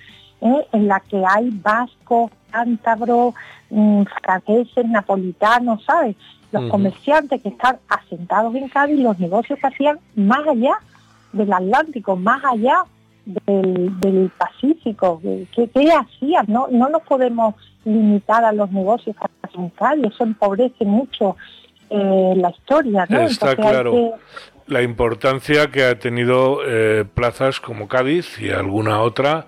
¿eh? 0.45 0.67
en 0.71 0.87
la 0.87 0.99
que 0.99 1.21
hay 1.27 1.49
vascos, 1.49 2.31
cántabros, 2.51 3.33
mm, 3.69 4.03
franceses, 4.23 4.85
napolitanos, 4.87 5.83
¿sabes? 5.83 6.15
Los 6.51 6.69
comerciantes 6.69 7.41
que 7.41 7.49
están 7.49 7.79
asentados 7.89 8.55
en 8.55 8.69
Cádiz, 8.69 8.99
los 8.99 9.19
negocios 9.19 9.59
que 9.59 9.67
hacían 9.67 9.99
más 10.15 10.47
allá 10.47 10.77
del 11.33 11.51
Atlántico, 11.51 12.15
más 12.15 12.41
allá 12.45 12.85
del, 13.25 14.31
Pacífico. 14.37 15.21
¿Qué, 15.21 15.91
hacían? 15.91 16.45
No, 16.47 16.67
no 16.71 16.87
nos 16.87 17.01
podemos 17.01 17.55
limitar 17.83 18.45
a 18.45 18.53
los 18.53 18.71
negocios 18.71 19.17
que 19.17 19.27
hacen 19.41 19.63
en 19.63 19.69
Cádiz, 19.71 20.05
eso 20.13 20.23
empobrece 20.23 20.85
mucho 20.85 21.35
eh, 21.89 22.33
la 22.37 22.51
historia. 22.51 23.05
¿no? 23.09 23.21
Está 23.21 23.55
claro. 23.55 24.13
La 24.67 24.81
importancia 24.81 25.67
que 25.67 25.83
ha 25.83 25.99
tenido 25.99 26.59
eh, 26.65 27.03
plazas 27.13 27.59
como 27.59 27.87
Cádiz 27.87 28.39
y 28.39 28.49
alguna 28.49 29.01
otra 29.01 29.45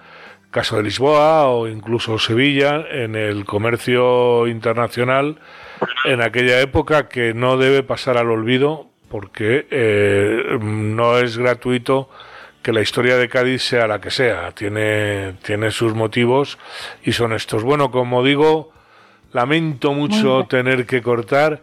caso 0.58 0.78
de 0.78 0.82
Lisboa 0.82 1.50
o 1.50 1.68
incluso 1.68 2.18
Sevilla, 2.18 2.84
en 2.90 3.14
el 3.16 3.46
comercio 3.46 4.48
internacional 4.48 5.38
en 6.04 6.20
aquella 6.24 6.60
época 6.62 7.08
que 7.10 7.36
no 7.36 7.58
debe 7.58 7.84
pasar 7.84 8.18
al 8.18 8.32
olvido 8.32 8.88
porque 9.08 9.68
eh, 9.70 10.58
no 10.60 11.20
es 11.20 11.38
gratuito 11.38 12.10
que 12.64 12.74
la 12.74 12.82
historia 12.82 13.18
de 13.18 13.30
Cádiz 13.30 13.62
sea 13.62 13.86
la 13.86 14.02
que 14.02 14.10
sea, 14.10 14.52
tiene, 14.54 15.36
tiene 15.44 15.70
sus 15.70 15.94
motivos 15.94 16.58
y 17.04 17.12
son 17.12 17.34
estos. 17.34 17.62
Bueno, 17.62 17.92
como 17.92 18.24
digo, 18.24 18.72
lamento 19.34 19.94
mucho 19.94 20.48
tener 20.50 20.88
que 20.88 21.04
cortar, 21.04 21.62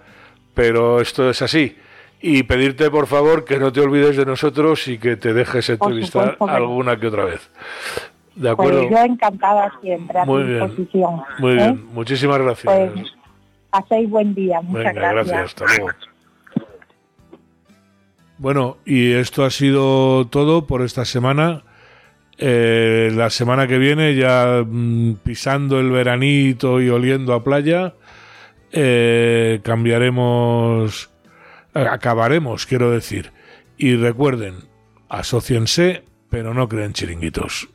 pero 0.54 1.00
esto 1.00 1.28
es 1.28 1.42
así. 1.42 1.76
Y 2.20 2.44
pedirte, 2.44 2.92
por 2.92 3.08
favor, 3.08 3.44
que 3.44 3.58
no 3.58 3.72
te 3.72 3.80
olvides 3.80 4.16
de 4.16 4.24
nosotros 4.24 4.86
y 4.86 4.98
que 4.98 5.16
te 5.16 5.34
dejes 5.34 5.68
entrevistar 5.68 6.36
alguna 6.38 6.96
que 7.00 7.08
otra 7.08 7.24
vez. 7.24 7.50
De 8.36 8.50
acuerdo. 8.50 8.88
Pues 8.88 8.90
yo 8.90 9.04
encantada 9.04 9.72
siempre 9.80 10.18
a 10.18 10.24
muy 10.24 10.44
disposición. 10.44 11.22
Muy 11.38 11.52
¿eh? 11.52 11.56
bien, 11.56 11.86
muchísimas 11.92 12.38
gracias. 12.38 12.92
Pues, 12.92 13.12
hacéis 13.70 14.10
buen 14.10 14.34
día, 14.34 14.60
muchas 14.60 14.94
gracias. 14.94 15.44
Hasta 15.44 15.64
luego. 15.66 15.90
Bueno, 18.38 18.78
y 18.84 19.12
esto 19.12 19.44
ha 19.44 19.50
sido 19.50 20.26
todo 20.26 20.66
por 20.66 20.82
esta 20.82 21.04
semana. 21.04 21.62
Eh, 22.36 23.12
la 23.14 23.30
semana 23.30 23.68
que 23.68 23.78
viene, 23.78 24.16
ya 24.16 24.64
mm, 24.66 25.14
pisando 25.22 25.78
el 25.78 25.90
veranito 25.90 26.80
y 26.80 26.88
oliendo 26.88 27.32
a 27.32 27.44
playa, 27.44 27.94
eh, 28.72 29.60
cambiaremos, 29.62 31.10
acabaremos, 31.72 32.66
quiero 32.66 32.90
decir. 32.90 33.30
Y 33.78 33.94
recuerden, 33.94 34.56
asociense, 35.08 36.02
pero 36.28 36.54
no 36.54 36.68
creen 36.68 36.92
chiringuitos. 36.92 37.68